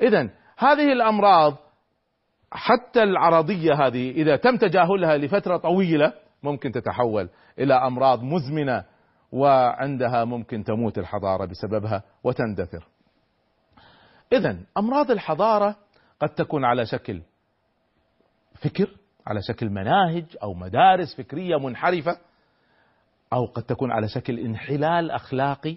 [0.00, 1.65] اذا هذه الأمراض
[2.52, 7.28] حتى العرضية هذه إذا تم تجاهلها لفترة طويلة ممكن تتحول
[7.58, 8.84] إلى أمراض مزمنة
[9.32, 12.86] وعندها ممكن تموت الحضارة بسببها وتندثر.
[14.32, 15.76] اذا أمراض الحضارة
[16.20, 17.22] قد تكون على شكل
[18.54, 18.90] فكر،
[19.26, 22.18] على شكل مناهج أو مدارس فكرية منحرفة،
[23.32, 25.76] أو قد تكون على شكل انحلال أخلاقي،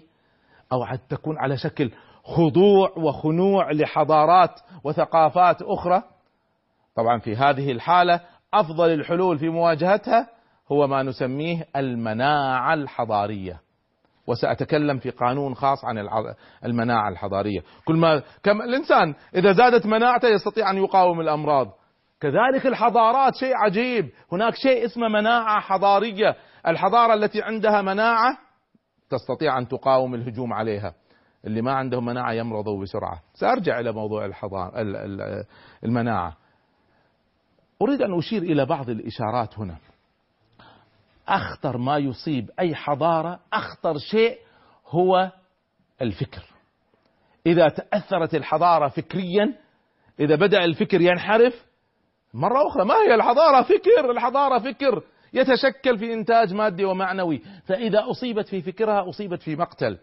[0.72, 1.92] أو قد تكون على شكل
[2.24, 6.02] خضوع وخنوع لحضارات وثقافات أخرى
[6.94, 8.20] طبعا في هذه الحالة
[8.54, 10.28] أفضل الحلول في مواجهتها
[10.72, 13.60] هو ما نسميه المناعة الحضارية.
[14.26, 16.08] وسأتكلم في قانون خاص عن
[16.64, 17.60] المناعة الحضارية.
[17.84, 21.68] كل ما كم الإنسان إذا زادت مناعته يستطيع أن يقاوم الأمراض.
[22.20, 24.10] كذلك الحضارات شيء عجيب.
[24.32, 26.36] هناك شيء اسمه مناعة حضارية.
[26.66, 28.38] الحضارة التي عندها مناعة
[29.10, 30.94] تستطيع أن تقاوم الهجوم عليها.
[31.44, 33.20] اللي ما عندهم مناعة يمرضوا بسرعة.
[33.34, 34.72] سأرجع إلى موضوع الحضارة
[35.84, 36.36] المناعة.
[37.82, 39.76] أريد أن أشير إلى بعض الإشارات هنا.
[41.28, 44.38] أخطر ما يصيب أي حضارة أخطر شيء
[44.86, 45.32] هو
[46.02, 46.42] الفكر.
[47.46, 49.54] إذا تأثرت الحضارة فكريا
[50.20, 51.66] إذا بدأ الفكر ينحرف
[52.34, 57.42] مرة أخرى ما هي الحضارة فكر؟ الحضارة فكر يتشكل في إنتاج مادي ومعنوي.
[57.64, 59.98] فإذا أصيبت في فكرها أصيبت في مقتل.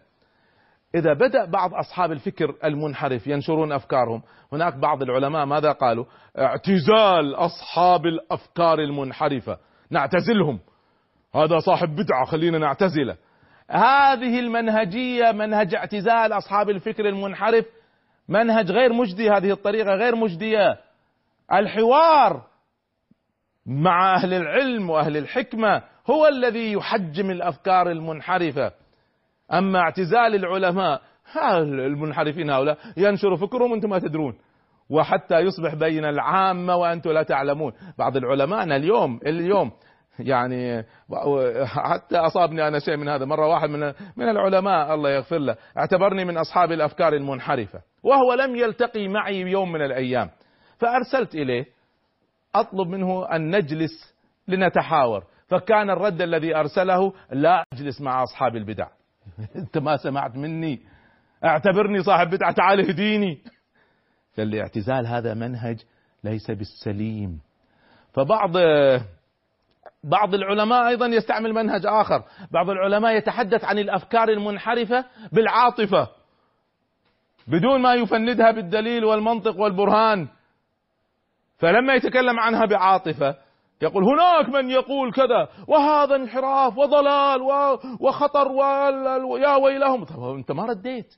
[0.94, 4.22] إذا بدأ بعض أصحاب الفكر المنحرف ينشرون أفكارهم
[4.52, 6.04] هناك بعض العلماء ماذا قالوا؟
[6.38, 9.58] اعتزال أصحاب الأفكار المنحرفة
[9.90, 10.60] نعتزلهم.
[11.34, 13.16] هذا صاحب بدعة خلينا نعتزله.
[13.70, 17.66] هذه المنهجية منهج اعتزال أصحاب الفكر المنحرف
[18.28, 20.80] منهج غير مجدي هذه الطريقة غير مجدية.
[21.52, 22.46] الحوار
[23.66, 28.72] مع أهل العلم وأهل الحكمة هو الذي يحجم الأفكار المنحرفة.
[29.52, 31.00] أما اعتزال العلماء
[31.62, 34.38] المنحرفين هؤلاء ينشروا فكرهم أنتم ما تدرون.
[34.90, 37.72] وحتى يصبح بين العامة وأنتم لا تعلمون.
[37.98, 39.70] بعض العلماء اليوم اليوم
[40.18, 40.84] يعني
[41.64, 43.24] حتى أصابني أنا شيء من هذا.
[43.24, 47.80] مرة واحد من من العلماء الله يغفر له اعتبرني من أصحاب الأفكار المنحرفة.
[48.02, 50.30] وهو لم يلتقي معي يوم من الأيام.
[50.78, 51.64] فأرسلت إليه
[52.54, 54.14] أطلب منه أن نجلس
[54.48, 55.24] لنتحاور.
[55.46, 58.86] فكان الرد الذي أرسله لا أجلس مع أصحاب البدع.
[59.56, 60.80] انت ما سمعت مني.
[61.44, 63.38] اعتبرني صاحب بدعه تعال اهديني
[64.34, 65.80] فالاعتزال هذا منهج
[66.24, 67.40] ليس بالسليم.
[68.12, 68.52] فبعض
[70.04, 72.24] بعض العلماء أيضا يستعمل منهج آخر.
[72.50, 76.08] بعض العلماء يتحدث عن الأفكار المنحرفة بالعاطفة.
[77.48, 80.28] بدون ما يفندها بالدليل والمنطق والبرهان.
[81.58, 83.36] فلما يتكلم عنها بعاطفة
[83.82, 87.42] يقول هناك من يقول كذا وهذا انحراف وضلال
[88.00, 88.48] وخطر
[89.22, 90.04] ويا ويلهم.
[90.04, 91.14] طب أنت ما رديت.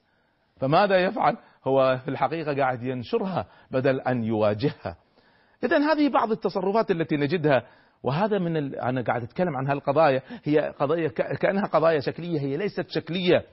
[0.61, 4.97] فماذا يفعل؟ هو في الحقيقة قاعد ينشرها بدل أن يواجهها.
[5.65, 7.63] اذا هذه بعض التصرفات التي نجدها
[8.03, 8.77] وهذا من ال...
[8.77, 11.39] أنا قاعد أتكلم عن هالقضايا هي قضايا ك...
[11.39, 13.45] كأنها قضايا شكلية هي ليست شكلية.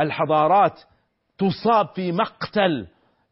[0.00, 0.80] الحضارات
[1.38, 2.86] تصاب في مقتل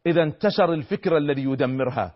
[0.06, 2.14] إذا انتشر الفكر الذي يدمرها.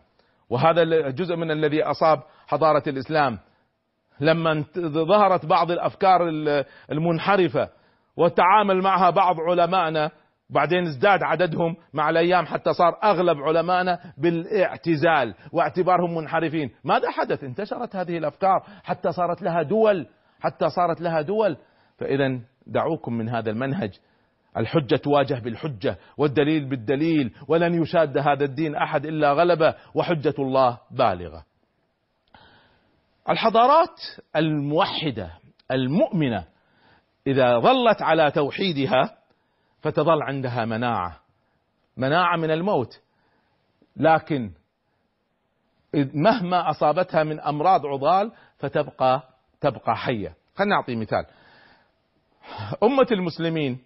[0.51, 3.39] وهذا جزء من الذي أصاب حضارة الإسلام
[4.21, 6.29] لما ظهرت بعض الأفكار
[6.93, 7.69] المنحرفة
[8.17, 10.11] وتعامل معها بعض علمائنا
[10.51, 17.97] بعدين ازداد عددهم مع الأيام حتى صار أغلب علمائنا بالإعتزال واعتبارهم منحرفين، ماذا حدث؟ انتشرت
[17.97, 20.07] هذه الأفكار حتى صارت لها دول،
[20.41, 21.57] حتى صارت لها دول،
[21.99, 23.91] فإذا دعوكم من هذا المنهج.
[24.57, 31.45] الحجة تواجه بالحجة والدليل بالدليل ولن يشاد هذا الدين أحد إلا غلبه وحجة الله بالغة.
[33.29, 34.01] الحضارات
[34.37, 35.31] الموحدة
[35.71, 36.45] المؤمنة
[37.27, 39.17] إذا ظلت على توحيدها
[39.83, 41.21] فتظل عندها مناعة
[41.97, 43.01] مناعة من الموت.
[43.97, 44.51] لكن
[46.15, 49.23] مهما أصابتها من أمراض عضال فتبقى
[49.61, 50.35] تبقى حية.
[50.57, 51.27] خلنا نعطي مثال.
[52.83, 53.86] أمة المسلمين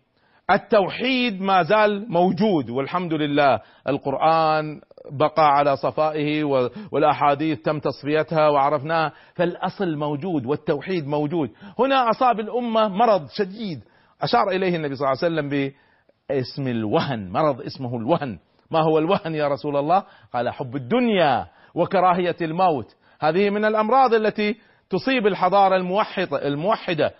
[0.50, 6.44] التوحيد ما زال موجود والحمد لله القرآن بقى على صفائه
[6.92, 11.50] والأحاديث تم تصفيتها وعرفناها فالأصل موجود والتوحيد موجود.
[11.78, 13.80] هنا أصاب الأمة مرض شديد.
[14.22, 18.38] أشار إليه النبي صلى الله عليه وسلم باسم الوهن مرض اسمه الوهن.
[18.70, 22.96] ما هو الوهن يا رسول الله؟ قال حب الدنيا وكراهية الموت.
[23.20, 24.56] هذه من الأمراض التي
[24.90, 27.12] تصيب الحضارة الموحدة الموحدة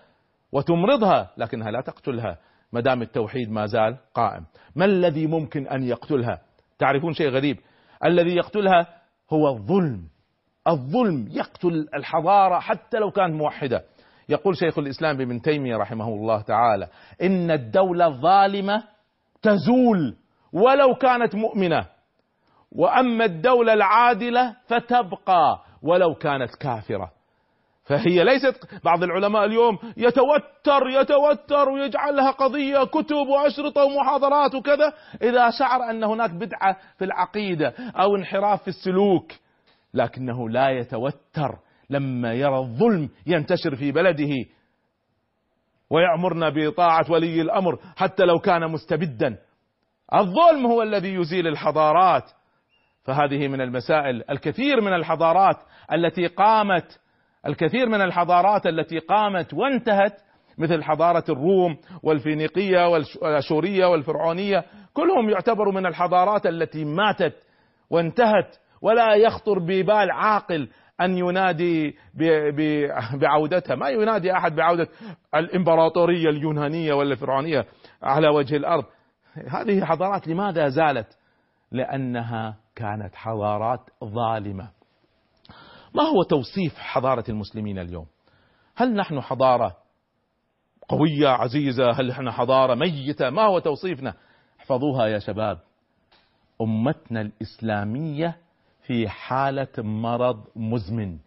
[0.53, 2.37] وتمرضها لكنها لا تقتلها.
[2.73, 4.47] ما دام التوحيد ما زال قائم.
[4.77, 6.39] ما الذي ممكن أن يقتلها؟
[6.79, 7.57] تعرفون شيء غريب.
[8.05, 8.87] الذي يقتلها
[9.33, 10.09] هو الظلم.
[10.69, 13.85] الظلم يقتل الحضارة حتى لو كانت موحدة.
[14.29, 16.89] يقول شيخ الإسلام ابن تيمية رحمه الله تعالى
[17.23, 18.85] إن الدولة الظالمة
[19.43, 20.17] تزول
[20.53, 21.87] ولو كانت مؤمنة.
[22.73, 27.20] وأما الدولة العادلة فتبقى ولو كانت كافرة.
[27.91, 35.91] فهي ليست بعض العلماء اليوم يتوتر يتوتر ويجعلها قضية كتب وأشرطة ومحاضرات وكذا إذا شعر
[35.91, 39.33] أن هناك بدعة في العقيدة أو انحراف في السلوك
[39.95, 41.59] لكنه لا يتوتر
[41.91, 44.35] لما يرى الظلم ينتشر في بلده
[45.91, 49.39] ويأمرنا بطاعة ولي الأمر حتى لو كان مستبدا.
[50.15, 52.31] الظلم هو الذي يزيل الحضارات
[53.05, 55.57] فهذه من المسائل الكثير من الحضارات
[55.93, 57.00] التي قامت
[57.47, 60.21] الكثير من الحضارات التي قامت وانتهت
[60.59, 67.35] مثل حضارة الروم والفينيقية والأشورية والفرعونية كلهم يعتبروا من الحضارات التي ماتت
[67.91, 68.57] وانتهت.
[68.83, 70.69] ولا يخطر ببال عاقل
[71.01, 71.97] أن ينادي
[73.15, 73.77] بعودتها.
[73.77, 74.89] ما ينادي أحد بعودة
[75.35, 77.65] الإمبراطورية اليونانية ولا الفرعونية
[78.03, 78.85] على وجه الأرض.
[79.49, 81.19] هذه حضارات لماذا زالت؟
[81.73, 84.80] لأنها كانت حضارات ظالمة.
[85.95, 88.07] ما هو توصيف حضارة المسلمين اليوم؟
[88.77, 89.77] هل نحن حضارة
[90.89, 94.15] قوية عزيزة؟ هل نحن حضارة ميتة؟ ما هو توصيفنا؟
[94.61, 95.59] احفظوها يا شباب.
[96.61, 98.37] أمتنا الإسلامية
[98.83, 101.19] في حالة مرض مزمن.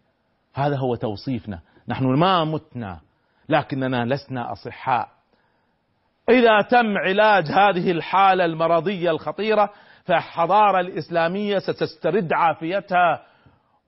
[0.54, 1.60] هذا هو توصيفنا.
[1.88, 3.00] نحن ما متنا
[3.48, 5.08] لكننا لسنا أصحاء.
[6.30, 9.70] إذا تم علاج هذه الحالة المرضية الخطيرة
[10.04, 13.26] فالحضارة الإسلامية ستسترد عافيتها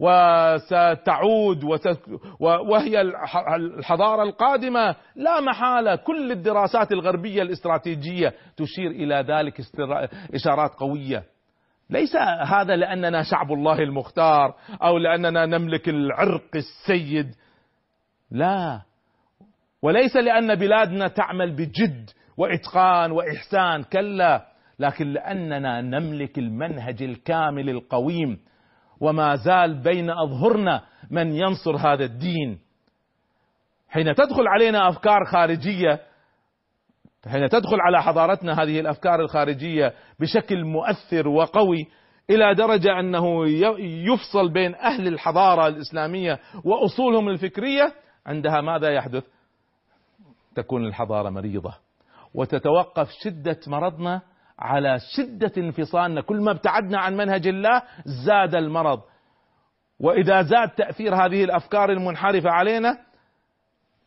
[0.00, 1.64] وستعود
[2.40, 3.00] وهي
[3.56, 4.96] الحضارة القادمة.
[5.16, 5.96] لا محالة.
[5.96, 9.60] كل الدراسات الغربية الاستراتيجية تشير إلى ذلك
[10.34, 11.24] إشارات قوية.
[11.90, 12.16] ليس
[12.46, 17.34] هذا لأننا شعب الله المختار أو لأننا نملك العرق السيد.
[18.30, 18.80] لا.
[19.82, 24.46] وليس لأن بلادنا تعمل بجد وإتقان وإحسان كلا.
[24.78, 28.38] لكن لأننا نملك المنهج الكامل القويم.
[29.00, 32.58] وما زال بين أظهرنا من ينصر هذا الدين
[33.88, 36.00] حين تدخل علينا أفكار خارجية
[37.28, 41.86] حين تدخل على حضارتنا هذه الأفكار الخارجية بشكل مؤثر وقوي
[42.30, 43.48] إلى درجة أنه
[43.80, 47.94] يفصل بين أهل الحضارة الإسلامية وأصولهم الفكرية
[48.26, 49.24] عندها ماذا يحدث؟
[50.54, 51.74] تكون الحضارة مريضة
[52.34, 54.22] وتتوقف شدة مرضنا
[54.58, 56.20] على شدة انفصالنا.
[56.20, 57.82] كل ما ابتعدنا عن منهج الله
[58.26, 59.02] زاد المرض.
[60.00, 62.98] وإذا زاد تأثير هذه الأفكار المنحرفة علينا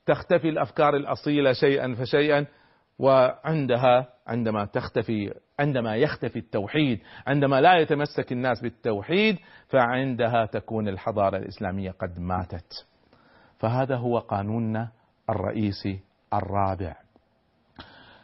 [0.06, 2.46] تختفي الأفكار الأصيلة شيئا فشيئا
[3.00, 9.38] وعندها عندما تختفي عندما يختفي التوحيد عندما لا يتمسك الناس بالتوحيد
[9.68, 12.86] فعندها تكون الحضارة الإسلامية قد ماتت.
[13.60, 14.92] فهذا هو قانوننا
[15.30, 16.00] الرئيسي
[16.34, 17.09] الرابع.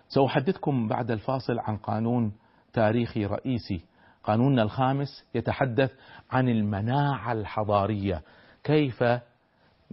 [0.08, 2.32] سأحدثكم بعد الفاصل عن قانون
[2.74, 3.82] تاريخي رئيسي.
[4.24, 5.92] قانوننا الخامس يتحدث
[6.32, 8.22] عن المناعة الحضارية.
[8.64, 9.04] كيف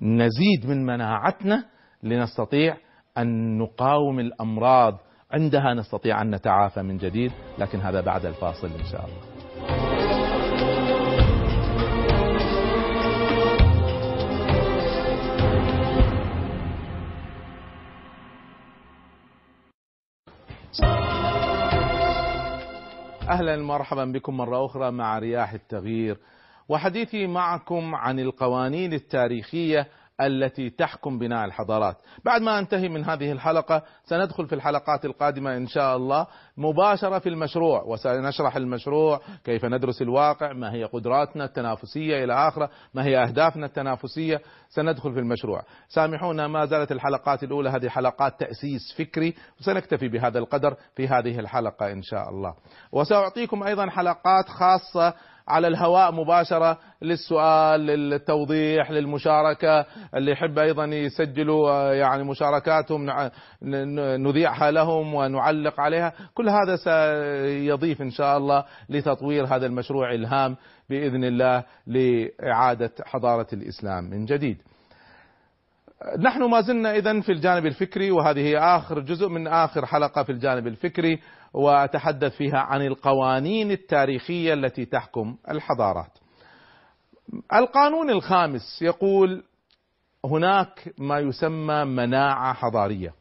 [0.02, 1.64] نزيد من مناعتنا
[2.02, 2.76] لنستطيع
[3.18, 4.98] أن نقاوم الأمراض؟
[5.30, 9.31] عندها نستطيع أن نتعافى من جديد لكن هذا بعد الفاصل إن شاء الله.
[23.32, 26.18] أهلا مرحبا بكم مرة أخرى مع رياح التغيير.
[26.68, 29.86] وحديثي معكم عن القوانين التاريخية
[30.26, 31.96] التي تحكم بناء الحضارات.
[32.24, 37.28] بعد ما انتهي من هذه الحلقة سندخل في الحلقات القادمة إن شاء الله مباشرة في
[37.28, 37.82] المشروع.
[37.82, 44.40] وسنشرح المشروع كيف ندرس الواقع ما هي قدراتنا التنافسية إلى آخره ما هي أهدافنا التنافسية.
[44.68, 45.62] سندخل في المشروع.
[45.88, 51.92] سامحونا ما زالت الحلقات الأولى هذه حلقات تأسيس فكري وسنكتفي بهذا القدر في هذه الحلقة
[51.92, 52.54] إن شاء الله.
[52.92, 55.14] وسأعطيكم أيضا حلقات خاصة
[55.48, 59.86] على الهواء مباشرة للسؤال للتوضيح للمشاركة.
[60.14, 63.30] اللي يحب أيضا يسجلوا آه، يعني مشاركاتهم
[64.26, 66.12] نذيعها لهم ونعلق عليها.
[66.34, 70.56] كل هذا سيضيف إن شاء الله لتطوير هذا المشروع الهام
[70.90, 74.58] بإذن الله لإعادة حضارة الإسلام من جديد.
[76.18, 80.66] نحن ما زلنا إذا في الجانب الفكري وهذه آخر جزء من آخر حلقة في الجانب
[80.66, 81.20] الفكري.
[81.54, 86.18] وأتحدث فيها عن القوانين التاريخية التي تحكم الحضارات.
[87.54, 89.44] القانون الخامس يقول
[90.24, 93.14] هناك ما يسمى مناعة حضارية.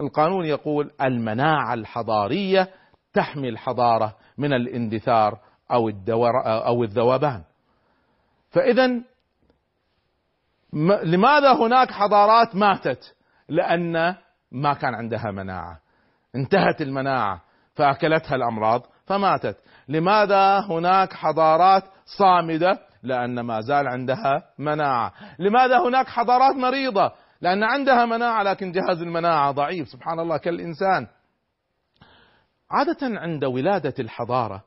[0.00, 2.70] القانون يقول المناعة الحضارية
[3.12, 5.38] تحمي الحضارة من الاندثار
[5.72, 7.42] أو الدور أو الذوبان.
[8.50, 8.86] فإذا
[11.02, 13.14] لماذا هناك حضارات ماتت؟
[13.48, 14.14] لأن
[14.52, 15.80] ما كان عندها مناعة.
[16.34, 17.42] انتهت المناعة
[17.74, 19.56] فأكلتها الأمراض فماتت.
[19.88, 21.84] لماذا هناك حضارات
[22.18, 25.12] صامدة؟ لأن ما زال عندها مناعة.
[25.38, 29.88] لماذا هناك حضارات مريضة؟ لأن عندها مناعة لكن جهاز المناعة ضعيف.
[29.88, 31.06] سبحان الله كالإنسان.
[32.70, 34.62] عادة عند ولادة الحضارة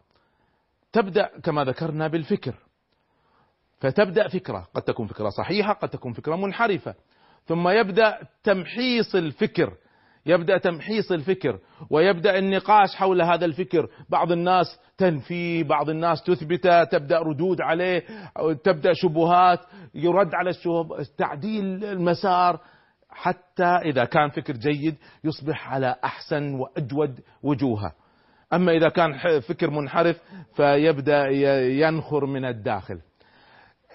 [0.94, 2.56] تبدأ كما ذكرنا بالفكر.
[3.80, 4.68] فتبدأ فكرة.
[4.74, 6.96] قد تكون فكرة صحيحة قد تكون فكرة منحرفة.
[7.46, 9.74] ثم يبدأ تمحيص الفكر.
[10.26, 11.60] يبدأ تمحيص الفكر
[11.90, 13.88] ويبدأ النقاش حول هذا الفكر.
[14.10, 18.04] بعض الناس تنفيه بعض الناس تثبته تبدأ ردود عليه
[18.64, 19.60] تبدأ شبهات
[19.96, 22.60] يرد على الشبهات تعديل المسار.
[23.10, 27.94] حتى إذا كان فكر جيد يصبح على أحسن وأجود وجوهه.
[28.54, 30.22] أما إذا كان فكر منحرف
[30.56, 31.28] فيبدأ
[31.68, 33.00] ينخر من الداخل.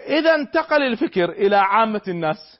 [0.06, 2.57] إذا انتقل الفكر إلى عامة الناس.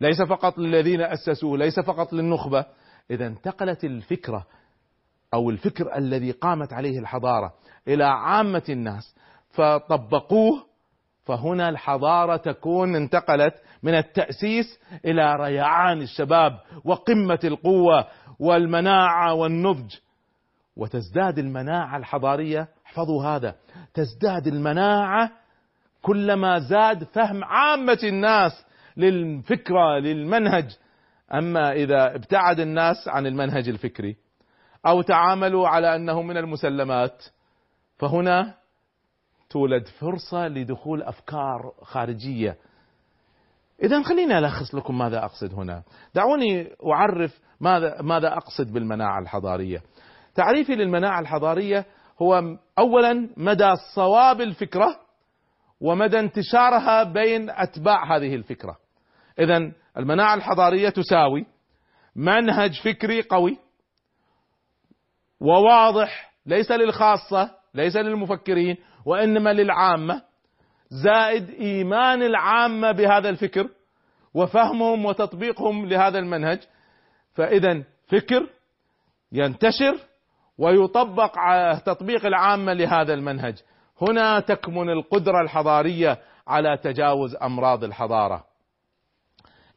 [0.00, 2.64] ليس فقط للذين أسسوه ليس فقط للنخبة.
[3.10, 4.46] إذا انتقلت الفكرة
[5.34, 7.54] أو الفكر الذي قامت عليه الحضارة
[7.88, 9.16] إلى عامة الناس
[9.50, 10.66] فطبقوه
[11.24, 18.06] فهنا الحضارة تكون انتقلت من التأسيس إلى ريعان الشباب وقمة القوة
[18.38, 19.94] والمناعة والنضج.
[20.76, 23.54] وتزداد المناعة الحضارية احفظوا هذا
[23.94, 25.30] تزداد المناعة
[26.02, 28.65] كلما زاد فهم عامة الناس
[28.96, 30.76] للفكرة للمنهج.
[31.34, 34.16] أما إذا ابتعد الناس عن المنهج الفكري
[34.86, 37.24] أو تعاملوا على أنه من المسلمات
[37.96, 38.54] فهنا
[39.50, 42.56] تولد فرصة لدخول أفكار خارجية.
[43.82, 45.82] إذا خليني ألخص لكم ماذا أقصد هنا.
[46.14, 49.82] دعوني أعرف ماذا, ماذا أقصد بالمناعة الحضارية.
[50.34, 51.86] تعريفي للمناعة الحضارية
[52.22, 55.00] هو أولا مدى صواب الفكرة
[55.80, 58.76] ومدى انتشارها بين أتباع هذه الفكرة.
[59.38, 61.46] اذا المناعة الحضارية تساوي
[62.16, 63.58] منهج فكري قوي
[65.40, 70.22] وواضح ليس للخاصة ليس للمفكرين وإنما للعامة.
[70.88, 73.68] زائد إيمان العامة بهذا الفكر
[74.34, 76.60] وفهمهم وتطبيقهم لهذا المنهج.
[77.34, 78.46] فإذا فكر
[79.32, 79.98] ينتشر
[80.58, 81.34] ويطبق
[81.86, 83.54] تطبيق العامة لهذا المنهج.
[84.02, 88.44] هنا تكمن القدرة الحضارية على تجاوز أمراض الحضارة.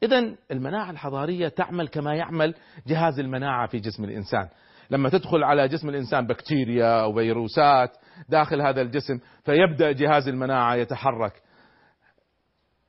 [0.04, 2.56] إذا المناعة الحضارية تعمل كما يعمل
[2.88, 4.48] جهاز المناعة في جسم الإنسان.
[4.90, 7.98] لما تدخل على جسم الإنسان بكتيريا أو فيروسات
[8.30, 11.42] داخل هذا الجسم فيبدأ جهاز المناعة يتحرك.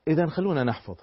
[0.09, 0.97] إذا خلونا نحفظ.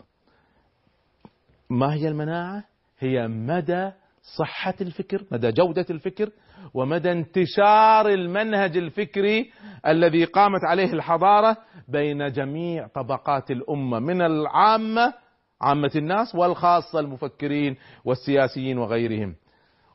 [1.70, 2.64] ما هي المناعة؟
[2.99, 3.91] هي مدى
[4.38, 6.30] صحة الفكر مدى جودة الفكر
[6.74, 9.51] ومدى انتشار المنهج الفكري
[9.88, 15.14] الذي قامت عليه الحضارة بين جميع طبقات الأمة من العامة
[15.62, 19.36] عامة الناس والخاصة المفكرين والسياسيين وغيرهم.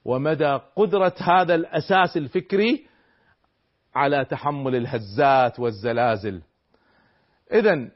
[0.05, 2.87] ومدى قدرة هذا الأساس الفكري
[3.95, 6.43] على تحمل الهزات والزلازل.
[7.53, 7.89] إذا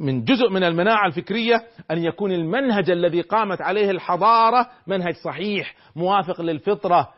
[0.00, 6.40] من جزء من المناعة الفكرية أن يكون المنهج الذي قامت عليه الحضارة منهج صحيح موافق
[6.40, 7.14] للفطرة.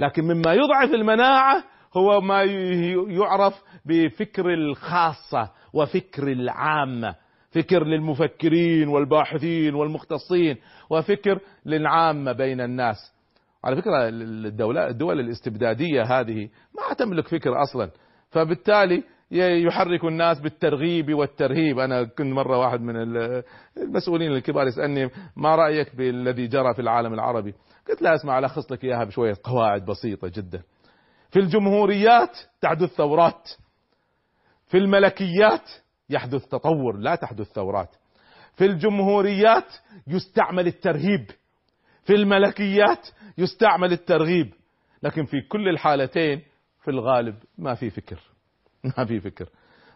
[0.00, 1.64] لكن مما يضعف المناعة
[1.96, 2.42] هو ما
[3.08, 7.14] يعرف بفكر الخاصة وفكر العامة.
[7.50, 10.56] فكر للمفكرين والباحثين والمختصين
[10.90, 12.96] وفكر للعامة بين الناس.
[13.64, 16.48] على فكرة الدولة الدول الاستبدادية هذه
[16.78, 17.90] ما تملك فكر أصلا.
[18.30, 21.78] فبالتالي يحرك الناس بالترغيب والترهيب.
[21.78, 22.96] أنا كنت مرة واحد من
[23.76, 27.54] المسؤولين الكبار يسألني ما رأيك بالذي جرى في العالم العربي؟
[27.88, 30.62] قلت له أسمع ألخص لك إياها بشوية قواعد بسيطة جدا.
[31.30, 33.50] في الجمهوريات تحدث ثورات
[34.66, 35.70] في الملكيات
[36.10, 37.88] يحدث تطور لا تحدث ثورات.
[38.56, 39.74] في الجمهوريات
[40.06, 41.30] يستعمل الترهيب
[42.04, 43.08] في الملكيات
[43.38, 44.52] يستعمل الترغيب.
[45.02, 46.42] لكن في كل الحالتين
[46.82, 48.20] في الغالب ما في فكر.
[48.98, 49.48] ما في فكر.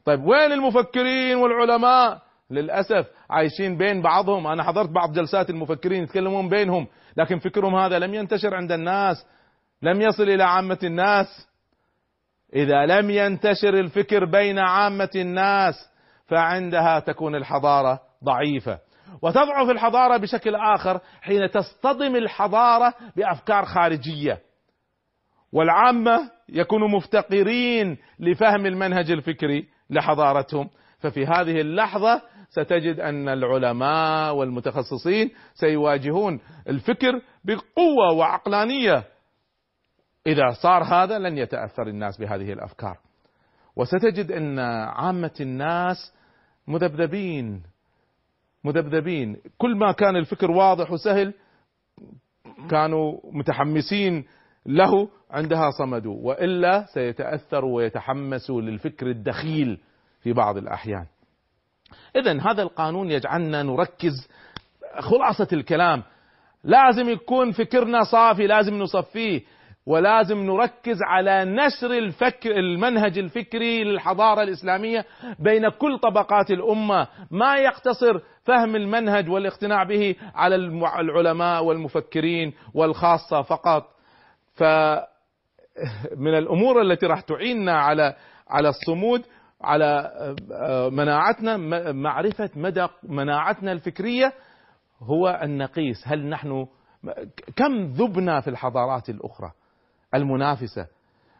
[0.04, 4.46] طيب وين المفكرين والعلماء؟ للأسف عايشين بين بعضهم.
[4.46, 6.86] أنا حضرت بعض جلسات المفكرين يتكلمون بينهم
[7.16, 9.26] لكن فكرهم هذا لم ينتشر عند الناس
[9.82, 11.48] لم يصل إلى عامة الناس.
[12.54, 15.90] إذا لم ينتشر الفكر بين عامة الناس
[16.26, 18.78] فعندها تكون الحضارة ضعيفة.
[19.22, 24.40] وتضعف الحضارة بشكل آخر حين تصطدم الحضارة بأفكار خارجية.
[25.52, 30.70] والعامة يكونوا مفتقرين لفهم المنهج الفكري لحضارتهم.
[30.98, 39.04] ففي هذه اللحظة ستجد أن العلماء والمتخصصين سيواجهون الفكر بقوة وعقلانية.
[40.26, 42.98] إذا صار هذا لن يتأثر الناس بهذه الأفكار.
[43.76, 44.58] وستجد أن
[44.88, 46.13] عامة الناس
[46.68, 47.62] مذبذبين
[48.64, 51.34] مذبذبين كل ما كان الفكر واضح وسهل
[52.70, 54.24] كانوا متحمسين
[54.66, 59.80] له عندها صمدوا وإلا سيتاثروا ويتحمسوا للفكر الدخيل
[60.20, 61.06] في بعض الأحيان.
[62.16, 64.28] اذا هذا القانون يجعلنا نركز
[64.98, 66.02] خلاصة الكلام.
[66.64, 69.42] لازم يكون فكرنا صافي لازم نصفيه.
[69.86, 75.04] ولازم نركز على نشر الفكر المنهج الفكري للحضارة الإسلامية
[75.38, 77.08] بين كل طبقات الأمة.
[77.30, 80.54] ما يقتصر فهم المنهج والاقتناع به على
[81.00, 83.86] العلماء والمفكرين والخاصة فقط.
[84.54, 88.14] فمن الأمور التي راح تعيننا على
[88.48, 89.22] على الصمود
[89.62, 90.10] على
[90.92, 91.56] مناعتنا
[91.92, 94.32] معرفة مدى مناعتنا الفكرية
[95.02, 96.66] هو أن نقيس هل نحن
[97.56, 99.50] كم ذبنا في الحضارات الأخرى؟
[100.14, 100.86] المنافسة.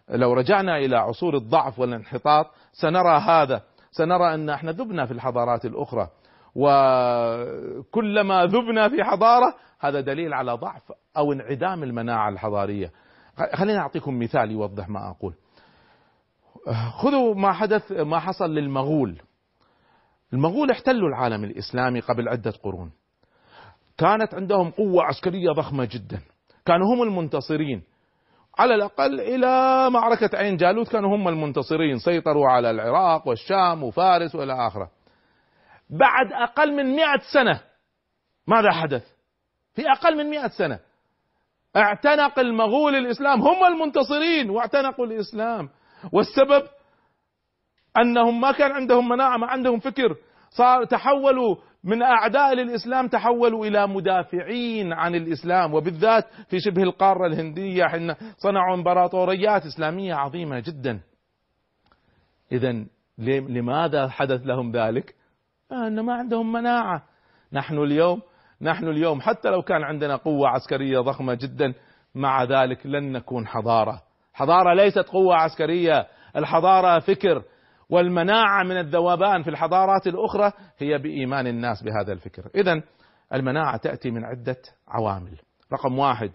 [0.09, 3.62] لو رجعنا إلى عصور الضعف والانحطاط سنرى هذا.
[3.91, 6.09] سنرى أن إحنا ذبنا في الحضارات الأخرى.
[6.55, 12.91] وكلما ذبنا في حضارة هذا دليل على ضعف أو انعدام المناعة الحضارية.
[13.55, 15.35] خليني أعطيكم مثال يوضح ما أقول.
[17.03, 19.22] خذوا ما حدث ما حصل للمغول.
[20.33, 22.91] المغول احتلوا العالم الإسلامي قبل عدة قرون.
[23.99, 26.20] كانت عندهم قوة عسكرية ضخمة جدا.
[26.66, 27.83] كانوا هم المنتصرين.
[28.59, 34.67] على الأقل إلى معركة عين جالوت كانوا هم المنتصرين سيطروا على العراق والشام وفارس وإلى
[34.67, 34.91] آخره.
[35.91, 37.61] بعد أقل من مئة سنة
[38.47, 39.03] ماذا حدث؟
[39.75, 40.79] في أقل من مئة سنة
[41.77, 45.69] اعتنق المغول الإسلام هم المنتصرين واعتنقوا الإسلام.
[46.13, 46.63] والسبب؟
[47.97, 50.17] أنهم ما كان عندهم مناعة ما عندهم فكر
[50.51, 57.85] صار تحولوا من أعداء للإسلام تحولوا إلى مدافعين عن الإسلام وبالذات في شبه القارة الهندية
[57.85, 61.01] حين صنعوا إمبراطوريات إسلامية عظيمة جدا.
[62.53, 62.85] إذا
[63.49, 65.14] لماذا حدث لهم ذلك؟
[65.72, 67.03] أن ما عندهم مناعة.
[67.53, 68.22] نحن اليوم
[68.62, 71.74] نحن اليوم حتى لو كان عندنا قوة عسكرية ضخمة جدا
[72.14, 74.03] مع ذلك لن نكون حضارة.
[74.32, 76.07] حضارة ليست قوة عسكرية
[76.37, 77.43] الحضارة فكر.
[77.91, 82.51] والمناعة من الذوبان في الحضارات الأخرى هي بإيمان الناس بهذا الفكر.
[82.55, 82.82] إذا
[83.35, 84.57] المناعة تأتي من عدة
[84.89, 85.39] عوامل.
[85.72, 86.30] رقم واحد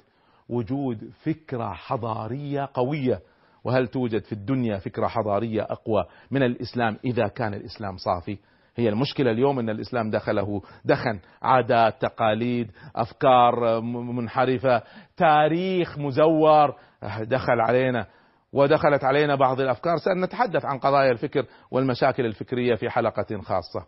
[0.49, 3.19] وجود فكرة حضارية قوية.
[3.63, 8.37] وهل توجد في الدنيا فكرة حضارية أقوى من الإسلام إذا كان الإسلام صافي؟
[8.75, 11.19] هي المشكلة اليوم أن الإسلام دخله دخن.
[11.41, 14.83] عادات تقاليد أفكار منحرفة
[15.17, 16.75] تاريخ مزور
[17.21, 18.07] دخل علينا.
[18.53, 19.97] ودخلت علينا بعض الأفكار.
[19.97, 23.85] سنتحدث عن قضايا الفكر والمشاكل الفكرية في حلقة خاصة.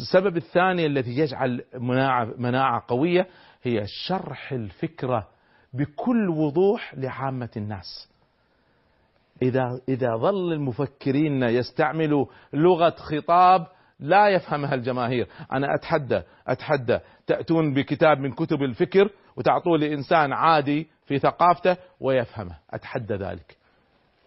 [0.00, 3.26] السبب الثاني الذي يجعل مناعة, مناعة قوية
[3.62, 5.28] هي شرح الفكرة
[5.72, 8.08] بكل وضوح لعامة الناس.
[9.42, 13.66] إذا إذا ظل المفكرين يستعملوا لغة خطاب
[14.00, 16.98] لا يفهمها الجماهير، أنا أتحدى أتحدى.
[17.26, 23.56] تأتون بكتاب من كتب الفكر وتعطوه لإنسان عادي في ثقافته ويفهمه، أتحدى ذلك.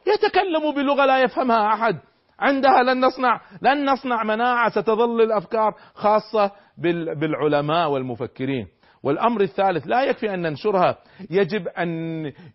[0.07, 1.99] يتكلم بلغة لا يفهمها أحد،
[2.39, 6.51] عندها لن نصنع لن نصنع مناعة ستظل الأفكار خاصة
[7.17, 8.67] بالعلماء والمفكرين.
[9.03, 10.97] والأمر الثالث لا يكفي أن ننشرها.
[11.29, 11.89] يجب أن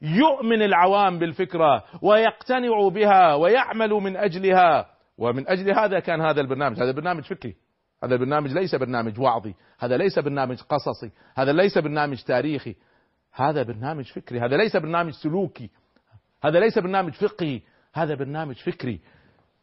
[0.02, 4.93] يؤمن العوام بالفكرة ويقتنعوا بها ويعملوا من أجلها.
[5.18, 6.82] ومن أجل هذا كان هذا البرنامج.
[6.82, 7.56] هذا برنامج فكري.
[8.04, 9.54] هذا البرنامج ليس برنامج وعظي.
[9.78, 11.10] هذا ليس برنامج قصصي.
[11.36, 12.76] هذا ليس برنامج تاريخي.
[13.32, 14.40] هذا برنامج فكري.
[14.40, 15.70] هذا ليس برنامج سلوكي.
[16.44, 17.60] هذا ليس برنامج فقهي.
[17.94, 19.00] هذا برنامج فكري.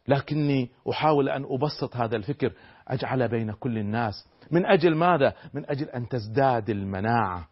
[0.08, 2.52] لكني أحاول أن أبسط هذا الفكر.
[2.88, 4.28] أجعل بين كل الناس.
[4.50, 7.48] من أجل ماذا؟ من أجل أن تزداد المناعة.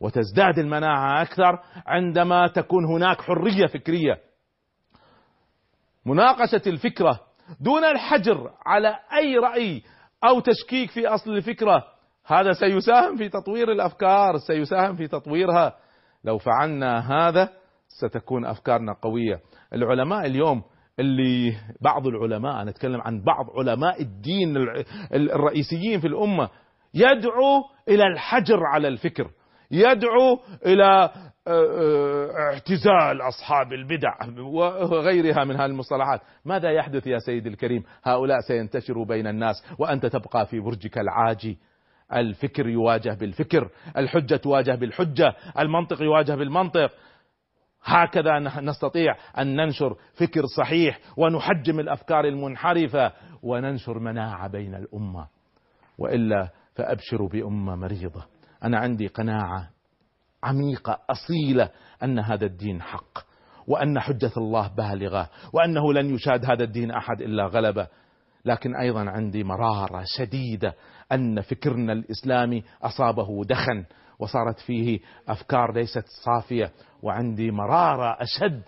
[0.00, 4.27] وتزداد المناعة أكثر عندما تكون هناك حرية فكرية.
[6.08, 7.20] مناقشة الفكرة
[7.60, 9.82] دون الحجر على أي رأي
[10.24, 11.84] أو تشكيك في أصل الفكرة.
[12.26, 15.76] هذا سيساهم في تطوير الأفكار سيساهم في تطويرها.
[16.24, 16.98] لو فعلنا
[17.28, 17.48] هذا
[17.88, 19.40] ستكون أفكارنا قوية.
[19.72, 20.62] العلماء اليوم
[20.98, 24.56] اللي بعض العلماء أنا أتكلم عن بعض علماء الدين
[25.12, 26.48] الرئيسيين في الأمة
[26.94, 29.30] يدعو إلى الحجر على الفكر
[29.70, 31.10] يدعو إلى
[31.48, 36.20] اعتزال أصحاب البدع وغيرها من هذه المصطلحات.
[36.44, 41.58] ماذا يحدث يا سيدي الكريم؟ هؤلاء سينتشروا بين الناس وأنت تبقى في برجك العاجي.
[42.12, 46.90] الفكر يواجه بالفكر الحجة تواجه بالحجة المنطق يواجه بالمنطق.
[47.84, 55.26] هكذا نستطيع أن ننشر فكر صحيح ونحجم الأفكار المنحرفة وننشر مناعة بين الأمة.
[55.98, 58.24] وإلا فأبشروا بأمة مريضة.
[58.64, 59.68] أنا عندي قناعة
[60.42, 61.70] عميقة أصيلة
[62.02, 63.18] أن هذا الدين حق
[63.66, 67.86] وأن حجة الله بالغة وأنه لن يشاد هذا الدين أحد إلا غلبة.
[68.44, 70.74] لكن أيضا عندي مرارة شديدة
[71.12, 73.84] أن فكرنا الإسلامي أصابه دخن
[74.18, 76.72] وصارت فيه أفكار ليست صافية.
[77.02, 78.62] وعندي مرارة أشد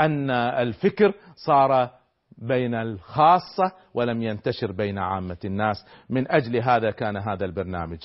[0.00, 1.12] أن الفكر
[1.46, 1.90] صار
[2.38, 5.86] بين الخاصة ولم ينتشر بين عامة الناس.
[6.10, 7.98] من أجل هذا كان هذا البرنامج.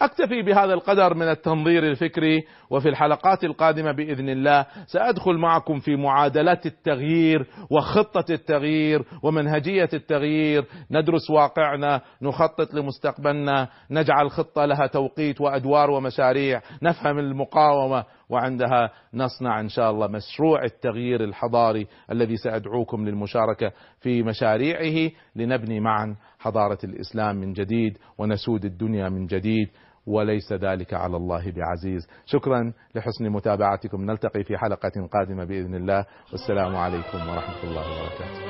[0.00, 4.66] أكتفي بهذا القدر من التنظير الفكري وفي الحلقات القادمة بإذن الله.
[4.86, 10.64] سأدخل معكم في معادلات التغيير وخطة التغيير ومنهجية التغيير.
[10.90, 19.68] ندرس واقعنا نخطط لمستقبلنا نجعل خطة لها توقيت وأدوار ومشاريع نفهم المقاومة وعندها نصنع إن
[19.68, 27.52] شاء الله مشروع التغيير الحضاري الذي سأدعوكم للمشاركة في مشاريعه لنبني معا حضارة الإسلام من
[27.52, 29.68] جديد ونسود الدنيا من جديد.
[30.06, 32.08] وليس ذلك على الله بعزيز.
[32.26, 34.04] شكرا لحسن متابعتكم.
[34.10, 36.04] نلتقي في حلقة قادمة بإذن الله.
[36.32, 38.40] والسلام عليكم ورحمة الله وبركاته.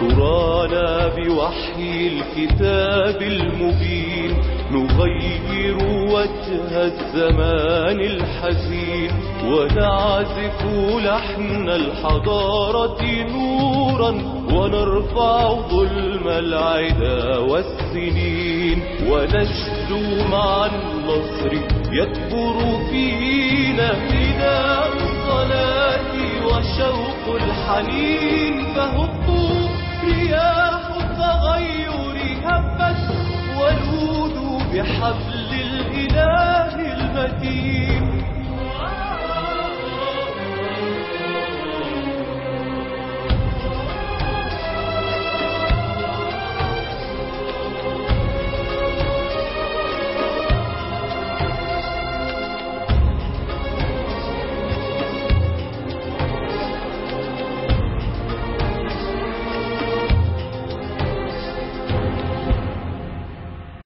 [0.00, 4.61] ترانا بوحي الكتاب المبين.
[4.72, 5.76] نغير
[6.12, 9.10] وجه الزمان الحزين
[9.44, 10.60] ونعزف
[11.04, 13.02] لحن الحضارة
[13.32, 14.10] نورا
[14.54, 21.52] ونرفع ظلم العدا والسنين ونشدو مع النصر
[21.92, 22.56] يكبر
[22.90, 26.12] فينا نداء الصلاة
[26.46, 29.68] وشوق الحنين فهبوا
[30.04, 31.92] رياح التغير
[32.44, 33.02] هبت
[33.58, 38.22] ولودوا بحبل الإله المتين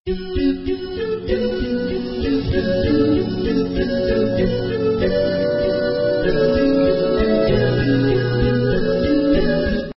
[0.06, 0.35] you.